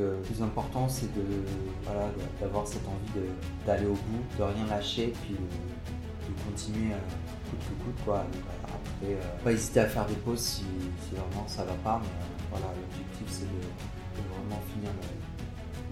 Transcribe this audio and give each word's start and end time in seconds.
Le 0.00 0.20
plus 0.22 0.42
important, 0.42 0.88
c'est 0.88 1.08
d'avoir 2.40 2.66
cette 2.66 2.82
envie 2.88 3.28
d'aller 3.64 3.86
au 3.86 3.92
bout, 3.92 4.24
de 4.36 4.42
rien 4.42 4.66
lâcher, 4.66 5.12
puis 5.22 5.34
de, 5.34 6.50
continuer 6.50 6.94
euh, 6.94 6.98
coûte 7.48 7.60
que 7.60 7.84
coûte. 7.84 8.04
Quoi. 8.04 8.26
après, 8.64 9.12
euh, 9.12 9.44
pas 9.44 9.52
hésiter 9.52 9.78
à 9.78 9.86
faire 9.86 10.04
des 10.06 10.16
pauses 10.16 10.40
si, 10.40 10.64
vraiment 11.12 11.46
ça 11.46 11.62
va 11.62 11.74
pas, 11.74 12.02
mais 12.02 12.08
euh, 12.08 12.50
voilà, 12.50 12.66
l'objectif 12.74 13.28
c'est 13.28 13.44
de, 13.44 14.28
vraiment 14.34 14.60
finir 14.74 14.90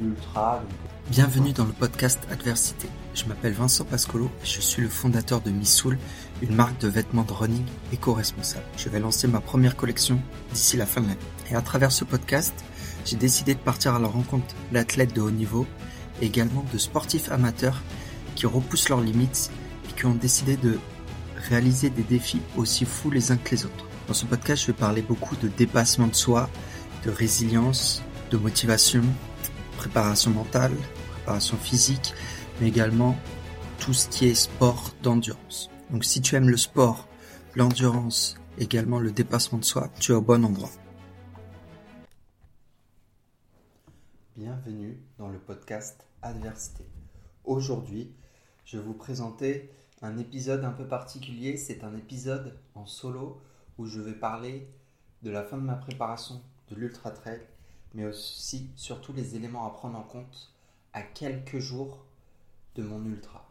l'ultra. 0.01 0.64
Bienvenue 1.09 1.53
dans 1.53 1.64
le 1.64 1.73
podcast 1.73 2.27
Adversité. 2.29 2.89
Je 3.14 3.27
m'appelle 3.27 3.53
Vincent 3.53 3.84
Pascolo 3.84 4.32
et 4.43 4.46
je 4.46 4.61
suis 4.61 4.82
le 4.82 4.89
fondateur 4.89 5.41
de 5.43 5.53
Missoul, 5.53 5.96
une 6.43 6.57
marque 6.57 6.80
de 6.80 6.89
vêtements 6.89 7.23
de 7.23 7.32
running 7.32 7.66
éco-responsable. 7.93 8.64
Je 8.77 8.89
vais 8.89 8.98
lancer 8.98 9.29
ma 9.29 9.41
première 9.41 9.77
collection 9.77 10.19
d'ici 10.53 10.77
la 10.77 10.87
fin 10.87 11.03
de 11.03 11.07
l'année. 11.07 11.21
Et 11.53 11.55
à 11.55 11.62
travers 11.62 11.93
ce 11.93 12.05
podcast, 12.05 12.64
j'ai 13.05 13.16
décidé 13.16 13.55
de 13.55 13.61
partir 13.61 13.95
à 13.95 13.98
la 13.98 14.09
rencontre 14.09 14.55
d'athlètes 14.73 15.14
de 15.14 15.21
haut 15.21 15.30
niveau 15.30 15.66
et 16.20 16.27
également 16.27 16.65
de 16.73 16.79
sportifs 16.79 17.30
amateurs 17.30 17.83
qui 18.34 18.47
repoussent 18.47 18.88
leurs 18.88 19.01
limites 19.01 19.51
et 19.88 19.98
qui 19.98 20.06
ont 20.06 20.15
décidé 20.15 20.56
de 20.56 20.78
réaliser 21.48 21.91
des 21.91 22.02
défis 22.02 22.41
aussi 22.56 22.84
fous 22.84 23.11
les 23.11 23.33
uns 23.33 23.37
que 23.37 23.51
les 23.51 23.65
autres. 23.65 23.87
Dans 24.09 24.15
ce 24.15 24.27
podcast, 24.27 24.62
je 24.62 24.66
vais 24.69 24.73
parler 24.78 25.02
beaucoup 25.02 25.37
de 25.37 25.48
dépassement 25.48 26.06
de 26.06 26.15
soi, 26.15 26.48
de 27.05 27.11
résilience, 27.11 28.02
de 28.30 28.37
motivation, 28.37 29.03
préparation 29.77 30.30
mentale, 30.30 30.73
préparation 31.12 31.56
physique, 31.56 32.14
mais 32.61 32.69
également 32.69 33.16
tout 33.78 33.92
ce 33.92 34.09
qui 34.09 34.27
est 34.27 34.34
sport 34.34 34.92
d'endurance. 35.03 35.70
Donc 35.91 36.05
si 36.05 36.20
tu 36.20 36.37
aimes 36.37 36.48
le 36.48 36.56
sport, 36.56 37.09
l'endurance, 37.55 38.37
également 38.59 38.98
le 38.98 39.11
dépassement 39.11 39.59
de 39.59 39.64
soi, 39.64 39.91
tu 39.98 40.12
es 40.12 40.14
au 40.14 40.23
bon 40.23 40.45
endroit. 40.45 40.70
Bienvenue 44.45 45.01
dans 45.19 45.28
le 45.28 45.38
podcast 45.38 46.05
Adversité. 46.20 46.84
Aujourd'hui, 47.45 48.12
je 48.64 48.77
vais 48.77 48.83
vous 48.83 48.92
présenter 48.92 49.70
un 50.00 50.19
épisode 50.19 50.64
un 50.64 50.72
peu 50.72 50.84
particulier. 50.84 51.56
C'est 51.56 51.84
un 51.84 51.97
épisode 51.97 52.58
en 52.75 52.84
solo 52.84 53.41
où 53.78 53.86
je 53.86 54.00
vais 54.00 54.14
parler 54.14 54.69
de 55.22 55.30
la 55.30 55.44
fin 55.44 55.58
de 55.58 55.62
ma 55.62 55.77
préparation 55.77 56.42
de 56.70 56.75
l'Ultra 56.75 57.12
Trail, 57.12 57.41
mais 57.94 58.05
aussi 58.05 58.69
surtout 58.75 59.12
les 59.12 59.36
éléments 59.36 59.64
à 59.64 59.70
prendre 59.70 59.97
en 59.97 60.02
compte 60.02 60.52
à 60.92 61.02
quelques 61.02 61.61
jours 61.61 62.05
de 62.74 62.83
mon 62.83 63.05
ultra. 63.05 63.48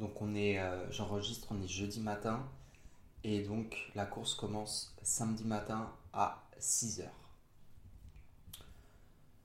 Donc 0.00 0.20
on 0.20 0.34
est, 0.34 0.58
euh, 0.58 0.90
j'enregistre, 0.90 1.46
on 1.52 1.62
est 1.62 1.68
jeudi 1.68 2.00
matin 2.00 2.44
et 3.22 3.44
donc 3.44 3.92
la 3.94 4.04
course 4.04 4.34
commence 4.34 4.96
samedi 5.04 5.44
matin 5.44 5.92
à 6.12 6.42
6 6.58 7.02
h 7.02 7.23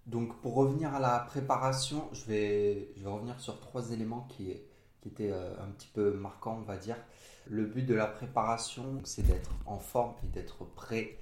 donc 0.09 0.41
pour 0.41 0.55
revenir 0.55 0.93
à 0.95 0.99
la 0.99 1.19
préparation, 1.19 2.09
je 2.13 2.25
vais, 2.25 2.93
revenir 3.05 3.39
sur 3.39 3.59
trois 3.59 3.91
éléments 3.91 4.27
qui, 4.29 4.53
qui 5.01 5.07
étaient 5.07 5.31
euh, 5.31 5.53
un 5.61 5.67
petit 5.69 5.89
peu 5.93 6.13
marquants, 6.13 6.57
on 6.59 6.65
va 6.65 6.77
dire. 6.77 6.97
Le 7.45 7.65
but 7.65 7.83
de 7.83 7.93
la 7.93 8.07
préparation, 8.07 9.01
c'est 9.03 9.21
d'être 9.21 9.51
en 9.67 9.77
forme 9.77 10.15
et 10.23 10.27
d'être 10.27 10.65
prêt 10.65 11.17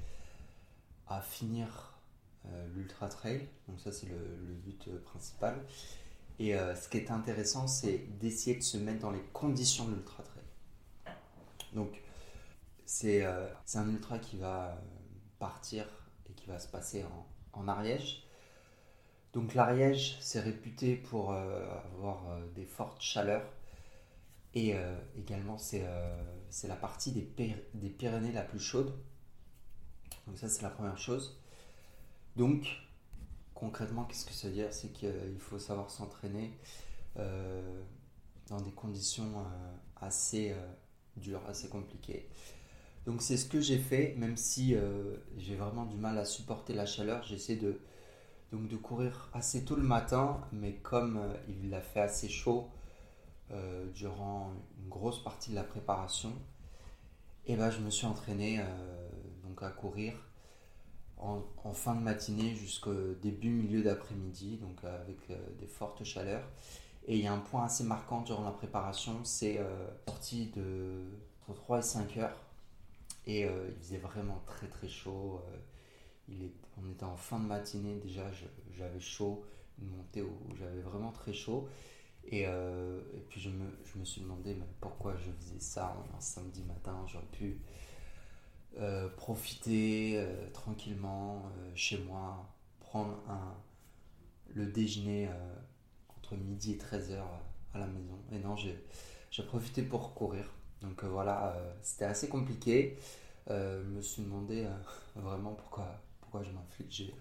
à 1.07 1.21
finir 1.21 1.97
euh, 2.45 2.67
l'ultra 2.75 3.09
trail. 3.09 3.49
Donc 3.67 3.79
ça 3.81 3.91
c'est 3.91 4.07
le, 4.07 4.53
but 4.53 4.87
euh, 4.87 4.99
principal. 5.03 5.65
Et 6.39 6.53
ce 6.53 6.87
qui 6.87 6.97
est 6.97 7.09
intéressant, 7.09 7.65
c'est 7.65 7.97
d'essayer 8.19 8.55
de 8.55 8.61
se 8.61 8.77
mettre 8.77 8.99
dans 8.99 9.09
les 9.09 9.23
conditions 9.33 9.85
de 9.85 9.95
l'ultra 9.95 10.21
trail. 10.21 11.15
Donc 11.73 11.99
c'est 12.85 13.25
un 13.25 13.89
ultra 13.89 14.19
qui 14.19 14.37
va 14.37 14.79
partir 15.39 15.87
et 16.29 16.33
qui 16.33 16.45
va 16.45 16.59
se 16.59 16.67
passer 16.67 17.03
en 17.53 17.67
Ariège. 17.67 18.26
Donc 19.37 19.53
l'Ariège, 19.53 20.17
c'est 20.19 20.39
réputé 20.39 20.95
pour 20.95 21.31
euh, 21.31 21.63
avoir 21.93 22.27
euh, 22.27 22.41
des 22.55 22.65
fortes 22.65 22.99
chaleurs. 22.99 23.47
Et 24.55 24.73
euh, 24.73 24.97
également, 25.15 25.59
c'est 25.59 25.83
la 26.67 26.75
partie 26.75 27.11
des, 27.11 27.55
des, 27.75 27.89
Pyrénées 27.91 28.31
la 28.31 28.41
plus 28.41 28.59
chaude. 28.59 28.91
Donc 30.25 30.39
ça, 30.39 30.49
c'est 30.49 30.63
la 30.63 30.71
première 30.71 30.97
chose. 30.97 31.39
Donc, 32.35 32.65
concrètement, 33.53 34.05
qu'est-ce 34.05 34.25
que 34.25 34.33
ça 34.33 34.47
veut 34.47 34.55
dire? 34.55 34.73
C'est 34.73 34.91
qu'il 34.91 35.37
faut 35.37 35.59
savoir 35.59 35.91
s'entraîner 35.91 36.57
dans 37.15 38.61
des 38.61 38.71
conditions 38.71 39.45
assez 39.97 40.55
dures, 41.15 41.45
assez 41.47 41.69
compliquées. 41.69 42.27
Donc 43.05 43.21
c'est 43.21 43.37
ce 43.37 43.45
que 43.45 43.61
j'ai 43.61 43.77
fait, 43.77 44.15
même 44.17 44.35
si 44.35 44.75
j'ai 45.37 45.55
vraiment 45.55 45.85
du 45.85 45.97
mal 45.97 46.17
à 46.17 46.25
supporter 46.25 46.73
la 46.73 46.87
chaleur, 46.87 47.23
j'essaie 47.23 47.55
de 47.55 47.79
donc 48.51 48.67
de 48.67 48.77
courir 48.77 49.29
assez 49.33 49.65
tôt 49.65 49.75
le 49.75 49.83
matin, 49.83 50.39
mais 50.51 50.73
comme 50.73 51.17
euh, 51.17 51.33
il 51.63 51.73
a 51.73 51.81
fait 51.81 51.99
assez 51.99 52.29
chaud 52.29 52.69
euh, 53.51 53.85
durant 53.93 54.53
une 54.79 54.89
grosse 54.89 55.21
partie 55.23 55.51
de 55.51 55.55
la 55.55 55.63
préparation, 55.63 56.31
et 57.45 57.53
eh 57.53 57.55
ben, 57.55 57.69
je 57.69 57.79
me 57.79 57.89
suis 57.89 58.05
entraîné 58.05 58.59
euh, 58.59 58.63
donc 59.43 59.63
à 59.63 59.69
courir 59.69 60.13
en, 61.17 61.41
fin 61.73 61.95
de 61.95 62.01
matinée 62.01 62.53
jusqu'au 62.55 63.13
début 63.21 63.49
milieu 63.49 63.81
d'après-midi, 63.81 64.57
donc 64.57 64.83
avec 64.83 65.17
des 65.59 65.67
fortes 65.67 66.03
chaleurs. 66.03 66.43
Et 67.07 67.17
il 67.17 67.23
y 67.23 67.27
a 67.27 67.33
un 67.33 67.39
point 67.39 67.65
assez 67.65 67.83
marquant 67.83 68.21
durant 68.21 68.43
la 68.43 68.51
préparation, 68.51 69.23
c'est 69.23 69.59
sorti 70.07 70.51
de 70.55 71.01
entre 71.47 71.59
3 71.59 71.79
et 71.79 71.81
5 71.81 72.17
heures. 72.17 72.37
Et 73.25 73.41
il 73.41 73.75
faisait 73.79 73.97
vraiment 73.97 74.41
très 74.45 74.67
très 74.67 74.87
chaud 74.87 75.41
on 76.29 76.91
était 76.91 77.03
en 77.03 77.17
fin 77.17 77.39
de 77.39 77.45
matinée, 77.45 77.95
déjà 77.95 78.29
j'avais 78.77 78.99
chaud, 78.99 79.43
une 79.81 79.89
montée 79.89 80.21
où 80.21 80.55
j'avais 80.57 80.81
vraiment 80.81 81.11
très 81.11 81.33
chaud. 81.33 81.67
Et, 82.29 82.45
euh, 82.45 82.99
puis 83.29 83.39
je 83.39 83.49
me, 83.49 84.05
suis 84.05 84.21
demandé 84.21 84.57
pourquoi 84.81 85.15
je 85.15 85.31
faisais 85.31 85.59
ça 85.59 85.95
un 86.15 86.19
samedi 86.19 86.63
matin? 86.63 87.05
J'aurais 87.07 87.25
pu 87.31 87.61
euh, 88.77 89.07
profiter 89.09 90.13
euh, 90.17 90.49
tranquillement 90.51 91.43
chez 91.73 91.99
moi, 91.99 92.49
prendre 92.81 93.17
le 94.53 94.65
déjeuner 94.65 95.29
entre 96.17 96.35
midi 96.35 96.73
et 96.73 96.77
13h 96.77 97.21
à 97.73 97.79
la 97.79 97.87
maison. 97.87 98.19
Et 98.31 98.39
non, 98.39 98.55
j'ai 98.55 99.43
profité 99.43 99.81
pour 99.81 100.13
courir. 100.13 100.51
Donc 100.81 101.03
voilà, 101.05 101.55
c'était 101.81 102.05
assez 102.05 102.27
compliqué. 102.27 102.97
je 103.47 103.83
me 103.83 104.01
suis 104.01 104.21
demandé 104.21 104.67
vraiment 105.15 105.53
pourquoi, 105.53 106.01
pourquoi 106.27 106.43
je 106.43 106.51
m'inflige 106.51 107.13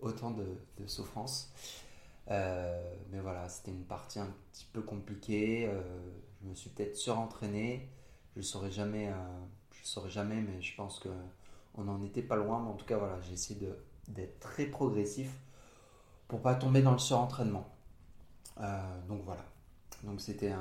autant 0.00 0.30
de, 0.30 0.46
de 0.78 0.86
souffrance. 0.86 1.52
Euh, 2.30 2.94
mais 3.10 3.20
voilà, 3.20 3.48
c'était 3.48 3.70
une 3.70 3.84
partie 3.84 4.18
un 4.18 4.32
petit 4.50 4.66
peu 4.72 4.80
compliquée. 4.80 5.66
Euh, 5.68 5.82
je 6.42 6.48
me 6.48 6.54
suis 6.54 6.70
peut-être 6.70 6.96
surentraîné. 6.96 7.88
Je 8.34 8.40
ne 8.40 8.44
saurais 8.44 8.70
jamais, 8.70 9.08
euh, 9.08 9.14
je 9.72 9.86
saurais 9.86 10.08
jamais, 10.08 10.40
mais 10.40 10.62
je 10.62 10.74
pense 10.74 10.98
que 10.98 11.10
on 11.74 11.84
n'en 11.84 12.02
était 12.02 12.22
pas 12.22 12.36
loin. 12.36 12.62
Mais 12.62 12.70
en 12.70 12.74
tout 12.74 12.86
cas, 12.86 12.96
voilà, 12.96 13.20
j'ai 13.20 13.34
essayé 13.34 13.60
d'être 14.08 14.40
très 14.40 14.66
progressif 14.66 15.30
pour 16.28 16.40
pas 16.40 16.54
tomber 16.54 16.80
dans 16.80 16.92
le 16.92 16.98
surentraînement. 16.98 17.68
donc 19.08 19.22
voilà. 19.24 19.44
Donc 20.04 20.20
c'était 20.20 20.52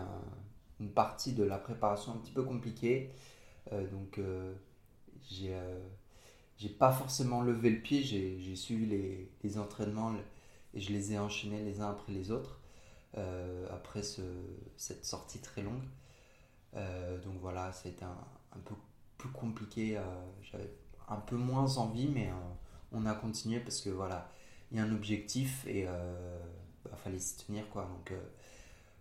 une 0.81 0.91
partie 0.91 1.34
de 1.34 1.44
la 1.44 1.57
préparation 1.57 2.11
un 2.11 2.17
petit 2.17 2.31
peu 2.31 2.44
compliquée. 2.44 3.13
donc 3.72 4.19
j'ai 5.29 5.56
j'ai 6.59 6.70
pas 6.70 6.92
forcément 6.92 7.42
levé 7.42 7.70
le 7.70 7.81
pied, 7.81 8.03
j'ai 8.03 8.56
suivi 8.56 8.86
les, 9.44 9.58
entraînements 9.58 10.14
et 10.74 10.81
je 10.81 10.92
les 10.92 11.14
ai 11.14 11.20
enchaînés 11.20 11.64
les 11.64 11.80
uns 11.80 11.90
après 11.90 12.12
les 12.12 12.31
autres 12.31 12.59
euh, 13.18 13.68
après 13.72 14.03
ce, 14.03 14.22
cette 14.78 15.06
sortie 15.06 15.40
très 15.40 15.62
longue. 15.62 15.84
Euh, 16.75 17.18
donc 17.24 17.36
voilà, 17.42 17.72
c'était 17.72 18.03
un, 18.03 18.28
un, 18.56 18.59
peu 18.59 18.75
plus 19.18 19.30
compliqué. 19.30 19.97
Euh, 19.97 20.03
j'avais 20.44 20.70
un 21.08 21.16
peu 21.16 21.38
moins 21.38 21.78
envie, 21.78 22.08
mais 22.08 22.30
on 22.91 23.06
a 23.06 23.14
continué 23.14 23.62
parce 23.62 23.80
que 23.81 23.90
voilà, 23.90 24.30
il 24.72 24.78
y 24.78 24.80
a 24.81 24.84
un 24.84 24.91
objectif 24.91 25.66
et 25.66 25.86
bah, 25.86 26.91
fallait 26.97 27.20
s'y 27.20 27.38
tenir 27.46 27.67
quoi. 27.70 27.84
Donc, 27.84 28.14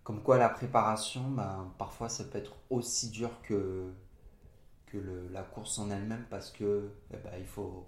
comme 0.04 0.22
quoi 0.22 0.38
la 0.38 0.48
préparation, 0.48 1.28
bah, 1.30 1.66
parfois 1.76 2.08
ça 2.08 2.24
peut 2.24 2.38
être 2.38 2.54
aussi 2.70 3.10
dur 3.10 3.30
que 3.42 3.92
que 4.90 4.98
la 5.32 5.42
course 5.42 5.78
en 5.78 5.90
elle-même 5.90 6.24
parce 6.30 6.50
que 6.50 6.90
eh 7.12 7.16
ben, 7.16 7.32
il, 7.38 7.46
faut, 7.46 7.86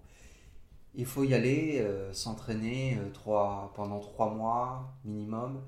il 0.94 1.06
faut 1.06 1.24
y 1.24 1.34
aller, 1.34 1.80
euh, 1.80 2.12
s'entraîner 2.12 2.98
euh, 2.98 3.68
pendant 3.74 4.00
trois 4.00 4.30
mois 4.30 4.94
minimum 5.04 5.62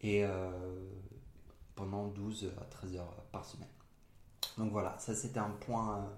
et 0.00 0.24
euh, 0.24 0.50
pendant 1.74 2.08
12 2.08 2.52
à 2.60 2.64
13 2.64 2.96
heures 2.96 3.14
par 3.32 3.44
semaine. 3.44 3.68
Donc 4.58 4.72
voilà, 4.72 4.98
ça 4.98 5.14
c'était 5.14 5.38
un 5.38 5.50
point, 5.60 6.08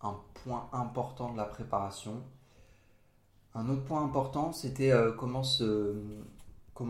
un 0.00 0.16
point 0.34 0.68
important 0.72 1.32
de 1.32 1.36
la 1.36 1.44
préparation. 1.44 2.22
Un 3.54 3.68
autre 3.68 3.84
point 3.84 4.02
important, 4.02 4.52
c'était 4.52 4.92
comment 5.16 5.42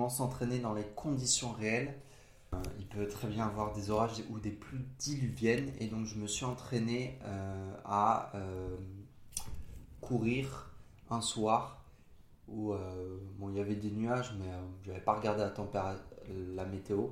s'entraîner 0.09 0.61
dans 0.61 0.75
les 0.75 0.87
conditions 0.95 1.53
réelles. 1.53 1.99
Euh, 2.55 2.59
il 2.79 2.87
peut 2.87 3.09
très 3.09 3.29
bien 3.29 3.47
avoir 3.47 3.73
des 3.73 3.91
orages 3.91 4.23
ou 4.31 4.39
des 4.39 4.51
pluies 4.51 4.85
diluviennes 4.99 5.73
et 5.79 5.87
donc 5.87 6.07
je 6.07 6.17
me 6.17 6.27
suis 6.27 6.45
entraîné 6.45 7.19
euh, 7.25 7.75
à 7.85 8.31
euh, 8.35 8.77
courir 10.01 10.71
un 11.11 11.21
soir 11.21 11.85
où 12.49 12.75
bon, 13.39 13.49
il 13.49 13.57
y 13.57 13.61
avait 13.61 13.77
des 13.77 13.91
nuages, 13.91 14.35
mais 14.39 14.51
je 14.83 14.91
n'avais 14.91 15.03
pas 15.03 15.15
regardé 15.15 15.43
la, 15.73 15.97
la 16.55 16.67
météo. 16.67 17.07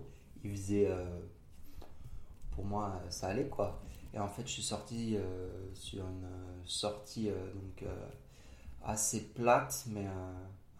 Il 0.45 0.51
faisait, 0.51 0.91
pour 2.51 2.67
moi, 2.67 3.01
ça 3.09 3.29
allait 3.29 3.49
quoi. 3.49 3.81
Et 4.13 4.19
en 4.19 4.29
fait, 4.29 4.43
je 4.43 4.53
suis 4.53 4.63
sorti 4.63 5.17
sur 5.73 6.05
une 6.05 6.29
sortie 6.67 7.31
donc 7.31 7.89
assez 8.83 9.29
plate, 9.33 9.87
mais 9.89 10.07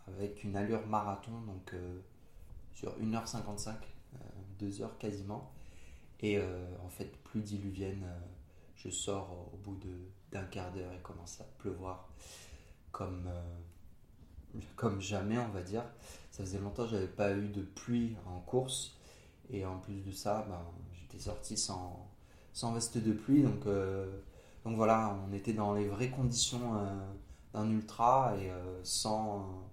avec 0.09 0.45
une 0.45 0.57
allure 0.57 0.87
marathon, 0.87 1.41
donc 1.47 1.75
sur 2.75 2.95
1h55, 2.99 3.77
2 4.61 4.83
heures 4.83 4.99
quasiment. 4.99 5.53
Et 6.21 6.39
en 6.85 6.89
fait, 6.91 7.17
plus 7.25 7.41
diluvienne 7.41 8.05
je 8.83 8.89
sors 8.89 9.51
au 9.53 9.57
bout 9.59 9.79
d'un 10.33 10.45
quart 10.45 10.73
d'heure 10.73 10.93
et 10.93 11.03
commence 11.03 11.41
à 11.41 11.45
pleuvoir 11.59 12.09
comme, 12.93 13.27
euh, 13.29 14.61
comme 14.77 15.01
jamais, 15.01 15.39
on 15.39 15.49
va 15.49 15.63
dire. 15.63 15.85
Ça 16.31 16.45
faisait 16.45 16.59
longtemps 16.59 16.85
que 16.85 16.91
je 16.91 16.95
n'avais 16.95 17.07
pas 17.07 17.33
eu 17.33 17.49
de 17.49 17.63
pluie 17.63 18.17
en 18.27 18.41
course. 18.41 18.97
Et 19.51 19.67
en 19.67 19.79
plus 19.79 20.01
de 20.01 20.13
ça, 20.13 20.47
ben, 20.49 20.63
j'étais 20.95 21.23
sorti 21.23 21.57
sans, 21.57 22.09
sans 22.55 22.73
veste 22.73 22.97
de 22.99 23.13
pluie. 23.13 23.43
Donc, 23.43 23.67
euh, 23.67 24.21
donc 24.65 24.77
voilà, 24.77 25.19
on 25.29 25.33
était 25.35 25.53
dans 25.53 25.75
les 25.75 25.87
vraies 25.87 26.11
conditions 26.11 26.77
euh, 26.77 27.13
d'un 27.53 27.69
ultra 27.69 28.35
et 28.39 28.51
sans, 28.83 29.70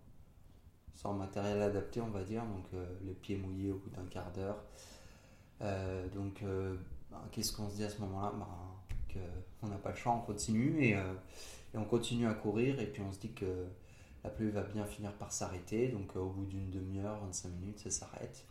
matériel 1.13 1.62
adapté, 1.62 2.01
on 2.01 2.09
va 2.09 2.24
dire. 2.24 2.44
Donc 2.44 2.65
les 3.04 3.13
pieds 3.13 3.38
mouillés 3.38 3.71
au 3.71 3.77
bout 3.77 3.89
d'un 3.89 4.06
quart 4.09 4.31
d'heure. 4.31 4.57
donc 6.13 6.44
ben, 6.44 7.19
qu'est-ce 7.31 7.54
qu'on 7.54 7.69
se 7.69 7.75
dit 7.75 7.83
à 7.83 7.89
ce 7.89 8.00
moment-là? 8.01 8.33
Ben, 8.38 8.48
on 9.62 9.68
n'a 9.68 9.77
pas 9.77 9.89
le 9.89 9.95
choix, 9.95 10.13
on 10.13 10.21
continue 10.21 10.95
euh, 10.95 11.13
et, 11.74 11.77
on 11.77 11.86
continue 11.86 12.27
à 12.27 12.33
courir 12.33 12.80
et 12.80 12.88
puis 12.88 13.01
on 13.01 13.12
se 13.12 13.19
dit 13.19 13.31
que 13.31 13.65
la 14.24 14.30
pluie 14.30 14.50
va 14.50 14.62
bien 14.62 14.86
finir 14.86 15.13
par 15.13 15.31
s'arrêter. 15.31 15.89
Donc 15.89 16.15
euh, 16.15 16.19
au 16.19 16.30
bout 16.30 16.45
d'une 16.45 16.69
demi-heure, 16.69 17.19
25 17.25 17.50
minutes, 17.50 17.80
ça 17.80 17.92
s'arrête. 17.92 18.45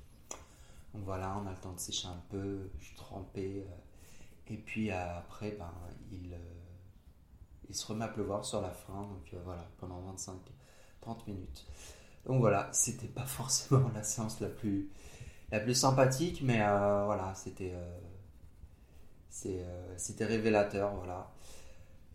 Donc 0.94 1.04
voilà, 1.04 1.36
on 1.42 1.46
a 1.46 1.50
le 1.50 1.58
temps 1.58 1.72
de 1.72 1.78
sécher 1.78 2.08
un 2.08 2.22
peu, 2.30 2.70
je 2.80 2.86
suis 2.86 2.96
trempé. 2.96 3.64
Euh, 3.66 4.52
et 4.52 4.56
puis 4.56 4.90
après, 4.90 5.52
ben, 5.52 5.72
il, 6.12 6.36
il 7.68 7.74
se 7.74 7.84
remet 7.86 8.04
à 8.04 8.08
pleuvoir 8.08 8.44
sur 8.44 8.60
la 8.60 8.70
fin. 8.70 9.02
Donc 9.02 9.34
voilà, 9.44 9.68
pendant 9.78 10.00
25-30 10.14 11.26
minutes. 11.26 11.66
Donc 12.26 12.40
voilà, 12.40 12.68
c'était 12.72 13.06
pas 13.06 13.24
forcément 13.24 13.88
la 13.94 14.02
séance 14.02 14.40
la 14.40 14.48
plus, 14.48 14.90
sympathique, 15.74 16.42
mais 16.42 16.58
voilà, 16.58 17.32
c'était 17.34 17.74
euh, 19.44 19.94
c'était 19.96 20.24
révélateur, 20.24 20.94
voilà. 20.96 21.30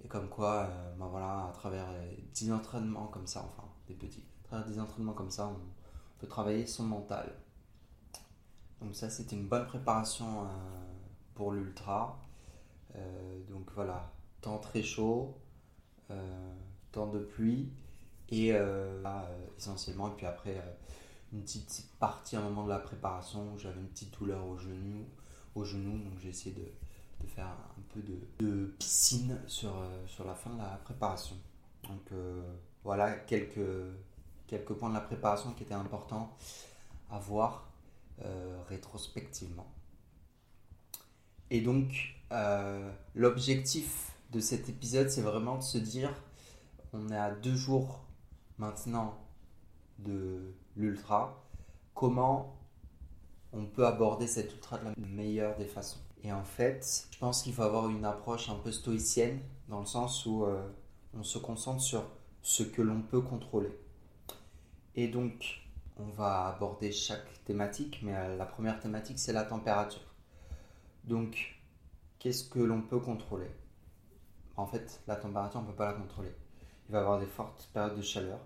Et 0.03 0.07
comme 0.07 0.29
quoi, 0.29 0.65
euh, 0.65 0.95
ben 0.97 1.07
voilà, 1.07 1.47
à 1.47 1.51
travers 1.53 1.87
10 2.33 2.51
entraînements 2.53 3.07
comme 3.07 3.27
ça, 3.27 3.45
enfin 3.45 3.67
des 3.87 3.93
petits, 3.93 4.23
à 4.45 4.47
travers 4.47 4.67
des 4.67 4.79
entraînements 4.79 5.13
comme 5.13 5.29
ça, 5.29 5.47
on 5.47 5.59
peut 6.19 6.27
travailler 6.27 6.65
son 6.65 6.83
mental. 6.83 7.31
Donc 8.81 8.95
ça, 8.95 9.09
c'était 9.09 9.35
une 9.35 9.47
bonne 9.47 9.67
préparation 9.67 10.43
euh, 10.43 10.47
pour 11.35 11.51
l'ultra. 11.51 12.19
donc 13.49 13.71
voilà, 13.75 14.11
temps 14.41 14.57
très 14.57 14.83
chaud, 14.83 15.37
temps 16.91 17.07
de 17.07 17.19
pluie 17.19 17.71
et 18.31 18.53
essentiellement, 19.57 20.07
et 20.07 20.15
puis 20.15 20.25
après 20.25 20.55
une 21.33 21.41
petite 21.41 21.85
partie 21.99 22.35
un 22.35 22.41
moment 22.41 22.63
de 22.63 22.69
la 22.69 22.79
préparation 22.79 23.57
j'avais 23.57 23.79
une 23.79 23.87
petite 23.87 24.17
douleur 24.17 24.45
au 24.45 24.57
genou, 24.57 25.05
donc 25.55 26.19
j'ai 26.21 26.29
essayé 26.29 26.55
de, 26.55 27.27
faire 27.27 27.45
un 27.45 27.81
peu 27.93 28.01
de, 28.01 28.65
piscine 28.79 29.39
sur, 29.47 29.77
euh, 29.77 30.25
la 30.25 30.33
fin 30.33 30.49
de 30.49 30.57
la 30.57 30.79
préparation. 30.83 31.35
Donc 31.83 32.01
euh, 32.11 32.41
voilà 32.83 33.11
quelques, 33.11 33.59
points 34.79 34.89
de 34.89 34.95
la 34.95 35.01
préparation 35.01 35.53
qui 35.53 35.63
étaient 35.63 35.73
importants 35.73 36.35
à 37.09 37.19
voir 37.19 37.69
euh, 38.23 38.59
rétrospectivement. 38.67 39.67
Et 41.49 41.61
donc 41.61 42.15
l'objectif 43.13 44.13
de 44.31 44.39
cet 44.39 44.69
épisode, 44.69 45.09
c'est 45.09 45.21
vraiment 45.21 45.57
de 45.57 45.63
se 45.63 45.77
dire, 45.77 46.09
on 46.93 47.09
est 47.09 47.17
à 47.17 47.31
deux 47.31 47.55
jours 47.55 47.99
maintenant 48.57 49.17
de 49.99 50.53
l'ultra, 50.75 51.43
comment 51.93 52.57
on 53.53 53.65
peut 53.65 53.85
aborder 53.85 54.27
cet 54.27 54.53
ultra 54.53 54.77
de 54.77 54.85
la 54.85 54.93
meilleure 54.97 55.57
des 55.57 55.65
façons. 55.65 55.99
Et 56.23 56.31
en 56.31 56.43
fait, 56.43 57.07
je 57.11 57.17
pense 57.17 57.41
qu'il 57.43 57.53
faut 57.53 57.63
avoir 57.63 57.89
une 57.89 58.05
approche 58.05 58.49
un 58.49 58.55
peu 58.55 58.71
stoïcienne, 58.71 59.39
dans 59.67 59.79
le 59.79 59.85
sens 59.85 60.25
où 60.25 60.45
euh, 60.45 60.61
on 61.13 61.23
se 61.23 61.37
concentre 61.37 61.81
sur 61.81 62.03
ce 62.41 62.63
que 62.63 62.81
l'on 62.81 63.01
peut 63.01 63.21
contrôler. 63.21 63.75
Et 64.95 65.07
donc, 65.07 65.61
on 65.97 66.09
va 66.09 66.47
aborder 66.47 66.91
chaque 66.91 67.43
thématique, 67.43 67.99
mais 68.03 68.15
euh, 68.15 68.37
la 68.37 68.45
première 68.45 68.79
thématique, 68.79 69.19
c'est 69.19 69.33
la 69.33 69.43
température. 69.43 70.01
Donc, 71.03 71.59
qu'est-ce 72.19 72.43
que 72.43 72.59
l'on 72.59 72.81
peut 72.81 72.99
contrôler? 72.99 73.49
En 74.57 74.65
fait, 74.65 75.01
la 75.07 75.15
température, 75.15 75.59
on 75.59 75.63
ne 75.63 75.69
peut 75.69 75.75
pas 75.75 75.91
la 75.91 75.97
contrôler. 75.97 76.33
Il 76.91 76.93
va 76.93 76.99
avoir 76.99 77.21
des 77.21 77.25
fortes 77.25 77.69
périodes 77.73 77.95
de 77.95 78.01
chaleur, 78.01 78.39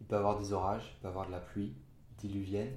il 0.00 0.08
peut 0.08 0.16
avoir 0.16 0.40
des 0.40 0.52
orages, 0.52 0.92
il 0.96 1.02
peut 1.02 1.08
avoir 1.08 1.28
de 1.28 1.30
la 1.30 1.38
pluie 1.38 1.72
diluvienne, 2.18 2.72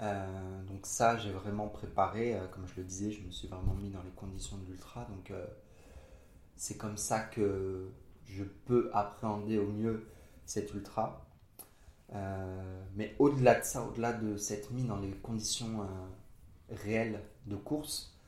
euh, 0.00 0.62
donc 0.64 0.86
ça, 0.86 1.18
j'ai 1.18 1.30
vraiment 1.30 1.68
préparé, 1.68 2.34
euh, 2.34 2.46
comme 2.48 2.66
je 2.66 2.80
le 2.80 2.84
disais, 2.84 3.10
je 3.10 3.22
me 3.22 3.30
suis 3.30 3.48
vraiment 3.48 3.74
mis 3.74 3.90
dans 3.90 4.02
les 4.02 4.10
conditions 4.10 4.56
de 4.56 4.64
l'ultra. 4.66 5.04
Donc 5.04 5.30
euh, 5.30 5.46
c'est 6.56 6.76
comme 6.76 6.96
ça 6.96 7.20
que 7.20 7.90
je 8.26 8.44
peux 8.44 8.90
appréhender 8.94 9.58
au 9.58 9.68
mieux 9.68 10.08
cet 10.46 10.72
ultra. 10.74 11.26
mais 12.96 13.14
au-delà 13.18 13.60
de 13.60 13.64
ça, 13.64 13.84
au-delà 13.84 14.12
de 14.12 14.36
cette 14.36 14.72
mise 14.72 14.86
dans 14.86 14.98
les 14.98 15.12
conditions 15.12 15.86
réelles 16.68 17.22
de 17.46 17.56
course, 17.56 18.18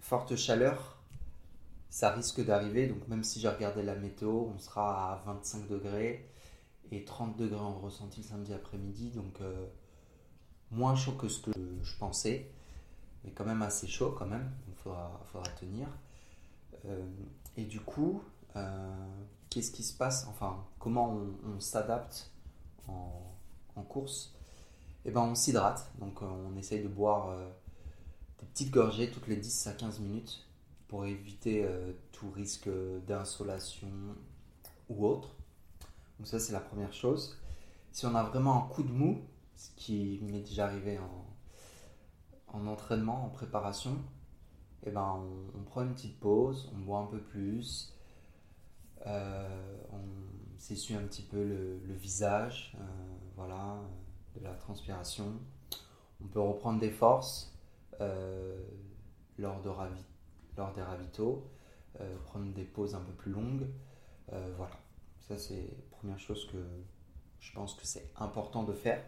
forte 0.00 0.34
chaleur, 0.36 0.99
ça 1.90 2.10
risque 2.10 2.44
d'arriver. 2.44 2.86
Donc 2.86 3.06
même 3.08 3.24
si 3.24 3.40
j'ai 3.40 3.48
regardé 3.48 3.82
la 3.82 3.94
météo, 3.94 4.30
on 4.54 4.58
sera 4.58 5.12
à 5.12 5.22
25 5.26 5.68
degrés 5.68 6.28
et 6.92 7.04
30 7.04 7.36
degrés 7.36 7.60
en 7.60 7.78
ressenti 7.78 8.22
le 8.22 8.26
samedi 8.26 8.54
après-midi. 8.54 9.10
Donc 9.10 9.38
moins 10.70 10.94
chaud 10.94 11.12
que 11.12 11.28
ce 11.28 11.40
que 11.40 11.50
je 11.82 11.96
pensais, 11.96 12.50
mais 13.24 13.30
quand 13.30 13.44
même 13.44 13.62
assez 13.62 13.86
chaud 13.86 14.14
quand 14.16 14.26
même, 14.26 14.50
il 14.68 14.74
faudra, 14.74 15.20
faudra 15.26 15.48
tenir. 15.50 15.88
Euh, 16.86 17.04
et 17.56 17.64
du 17.64 17.80
coup, 17.80 18.22
euh, 18.56 19.16
qu'est-ce 19.48 19.72
qui 19.72 19.82
se 19.82 19.96
passe? 19.96 20.26
Enfin, 20.28 20.64
comment 20.78 21.18
on, 21.46 21.60
s'adapte 21.60 22.30
en, 22.88 23.82
course? 23.88 24.34
Eh 25.04 25.10
ben, 25.10 25.22
on 25.22 25.34
s'hydrate, 25.34 25.90
donc 25.98 26.22
euh, 26.22 26.26
on 26.26 26.56
essaye 26.56 26.82
de 26.82 26.88
boire 26.88 27.34
des 28.38 28.46
petites 28.46 28.70
gorgées 28.70 29.10
toutes 29.10 29.26
les 29.26 29.36
10 29.36 29.66
à 29.68 29.72
15 29.72 30.00
minutes 30.00 30.46
pour 30.90 31.06
éviter 31.06 31.64
tout 32.10 32.30
risque 32.30 32.68
d'insolation 33.06 33.88
ou 34.88 35.06
autre. 35.06 35.36
Donc 36.18 36.26
ça, 36.26 36.38
c'est 36.38 36.52
la 36.52 36.60
première 36.60 36.92
chose. 36.92 37.40
Si 37.92 38.04
on 38.06 38.14
a 38.14 38.24
vraiment 38.24 38.64
un 38.64 38.68
coup 38.68 38.82
de 38.82 38.92
mou, 38.92 39.22
ce 39.56 39.70
qui 39.76 40.20
m'est 40.22 40.40
déjà 40.40 40.66
arrivé 40.66 40.98
en, 40.98 42.58
en, 42.58 42.66
entraînement, 42.66 43.24
en 43.24 43.28
préparation, 43.28 43.96
eh 44.84 44.90
ben 44.90 45.22
on, 45.54 45.62
prend 45.62 45.82
une 45.82 45.94
petite 45.94 46.18
pause, 46.18 46.70
on 46.74 46.78
boit 46.78 46.98
un 46.98 47.06
peu 47.06 47.20
plus, 47.20 47.94
euh, 49.06 49.76
on 49.92 50.58
s'essuie 50.58 50.94
un 50.94 51.02
petit 51.02 51.22
peu 51.22 51.42
le, 51.42 51.94
visage, 51.94 52.76
euh, 52.78 52.84
voilà, 53.36 53.78
de 54.36 54.42
la 54.42 54.54
transpiration. 54.54 55.32
On 56.22 56.26
peut 56.26 56.40
reprendre 56.40 56.80
des 56.80 56.90
forces 56.90 57.54
euh, 58.00 58.62
lors, 59.38 59.60
de 59.62 59.68
ravi, 59.68 60.04
lors 60.56 60.72
des 60.72 60.82
ravitaux, 60.82 61.50
prendre 62.24 62.52
des 62.52 62.64
pauses 62.64 62.94
un 62.94 63.00
peu 63.00 63.12
plus 63.12 63.32
longues. 63.32 63.66
voilà, 64.56 64.76
ça 65.20 65.36
c'est 65.36 65.54
la 65.56 65.96
première 65.96 66.18
chose 66.18 66.46
que 66.50 66.58
je 67.40 67.52
pense 67.52 67.74
que 67.74 67.86
c'est 67.86 68.10
important 68.16 68.62
de 68.62 68.72
faire. 68.72 69.02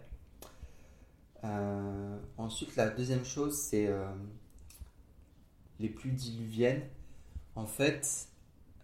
Euh, 1.44 2.18
ensuite, 2.38 2.76
la 2.76 2.88
deuxième 2.88 3.24
chose, 3.24 3.56
c'est 3.56 3.86
euh, 3.86 4.04
les 5.78 5.88
pluies 5.88 6.12
diluviennes. 6.12 6.82
En 7.54 7.66
fait, 7.66 8.28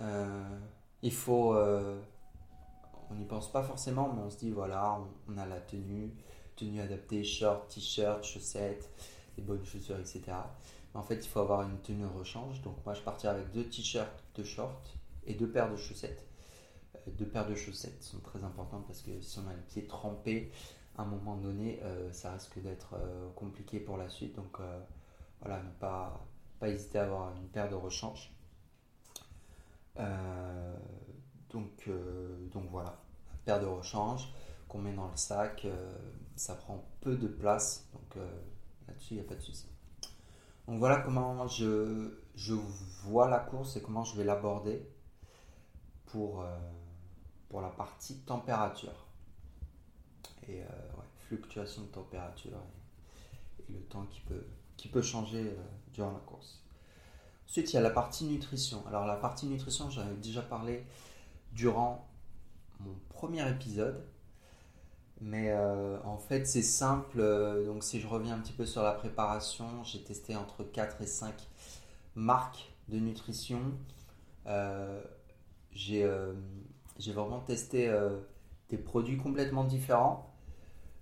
euh, 0.01 0.59
il 1.03 1.13
faut. 1.13 1.55
on 1.55 3.15
n'y 3.15 3.25
pense 3.25 3.51
pas 3.51 3.63
forcément, 3.63 4.13
mais 4.13 4.23
on 4.23 4.31
se 4.31 4.39
dit 4.39 4.51
voilà, 4.51 5.01
on, 5.29 5.39
a 5.39 5.47
la 5.47 5.61
tenue, 5.61 6.13
tenue 6.57 6.81
adaptée, 6.81 7.25
short, 7.25 7.69
t-shirt, 7.69 8.23
chaussettes, 8.25 8.91
des 9.37 9.43
bonnes 9.43 9.65
chaussures, 9.65 9.99
etc. 9.99 10.23
en 10.95 11.03
fait, 11.03 11.17
il 11.17 11.29
faut 11.29 11.41
avoir 11.41 11.63
une 11.63 11.79
tenue 11.79 12.07
rechange. 12.07 12.63
Donc, 12.63 12.77
moi, 12.85 12.95
je 12.95 13.03
partirai 13.03 13.35
avec 13.35 13.53
deux 13.53 13.65
t-shirts, 13.69 14.25
deux 14.35 14.45
shorts 14.45 14.83
et 15.27 15.35
deux 15.35 15.49
paires 15.49 15.71
de 15.71 15.77
chaussettes. 15.77 16.25
Deux 17.07 17.27
paires 17.27 17.47
de 17.47 17.55
chaussettes 17.55 18.03
sont 18.03 18.21
très 18.21 18.43
importantes 18.45 18.87
parce 18.87 19.03
que 19.03 19.21
si 19.21 19.39
on 19.39 19.49
a 19.49 19.55
les 19.55 19.63
pieds 19.63 19.87
trempés, 19.87 20.53
à 20.97 21.03
un 21.03 21.07
moment 21.07 21.37
donné, 21.37 21.81
euh, 21.83 22.13
ça 22.13 22.33
risque 22.33 22.61
d'être 22.61 22.95
euh, 22.95 23.31
compliqué 23.35 23.81
pour 23.81 23.97
la 23.97 24.09
suite. 24.09 24.35
Donc 24.35 24.61
euh, 24.61 24.81
voilà, 25.41 25.63
ne 25.63 25.71
pas, 25.71 26.27
pas 26.59 26.69
hésiter 26.69 26.99
à 26.99 27.05
avoir 27.05 27.35
une 27.37 27.49
paire 27.49 27.71
de 27.71 27.77
rechange. 27.77 28.33
donc, 31.51 31.89
donc 32.53 32.65
voilà, 32.71 33.01
paire 33.45 33.61
de 33.61 33.67
rechange. 33.67 34.33
qu'on 34.69 34.79
met 34.79 34.93
dans 34.93 35.09
le 35.09 35.17
sac. 35.17 35.67
ça 36.37 36.55
prend 36.55 36.85
peu 37.01 37.17
de 37.17 37.27
place, 37.27 37.89
donc 37.93 38.23
là-dessus, 38.87 39.15
il 39.15 39.17
n'y 39.17 39.27
a 39.27 39.29
pas 39.29 39.35
de 39.35 39.41
souci. 39.41 39.67
Donc 40.69 40.79
voilà 40.79 40.99
comment 40.99 41.49
je, 41.49 42.05
vois 43.05 43.29
la 43.29 43.39
course 43.39 43.77
et 43.77 43.83
comment 43.83 44.05
je 44.05 44.17
vais 44.17 44.25
l'aborder 44.25 44.87
pour, 46.07 46.45
pour 47.49 47.63
la 47.63 47.71
partie 47.71 48.19
température. 48.19 49.07
Et 50.47 50.63
fluctuation 51.27 51.83
de 51.83 51.87
température 51.89 52.53
et, 53.69 53.73
le 53.73 53.81
temps 53.81 54.05
qui 54.11 54.21
peut, 54.21 54.47
qui 54.77 54.89
peut 54.89 55.03
changer 55.03 55.57
durant 55.95 56.13
la 56.13 56.21
course. 56.21 56.63
Ensuite, 57.49 57.73
il 57.73 57.77
y 57.77 57.79
a 57.79 57.83
la 57.83 57.91
partie 57.91 58.25
nutrition. 58.27 58.87
Alors 58.87 59.07
la 59.07 59.17
partie 59.17 59.47
nutrition, 59.47 59.89
j'en 59.89 60.03
avais 60.03 60.17
déjà 60.17 60.43
parlé 60.43 60.85
durant 61.53 62.07
mon 62.81 62.95
premier 63.09 63.49
épisode. 63.51 64.05
Mais 65.21 65.51
euh, 65.51 65.99
en 66.05 66.19
fait, 66.19 66.47
c'est 66.47 66.63
simple. 66.63 67.19
Euh, 67.19 67.67
donc, 67.67 67.83
si 67.83 68.01
je 68.01 68.07
reviens 68.07 68.35
un 68.35 68.39
petit 68.39 68.53
peu 68.53 68.67
sur 68.67 68.83
la 68.83 68.93
préparation, 68.93 69.83
j'ai 69.83 70.03
testé 70.03 70.37
entre 70.37 70.63
4 70.63 71.03
et 71.03 71.07
5 71.07 71.35
marques 72.15 72.73
de 72.89 72.99
nutrition. 72.99 73.61
Euh, 74.47 75.03
j'ai 75.75 76.05
vraiment 77.13 77.41
testé 77.41 77.93
des 78.69 78.79
produits 78.79 79.17
complètement 79.17 79.65
différents. 79.65 80.33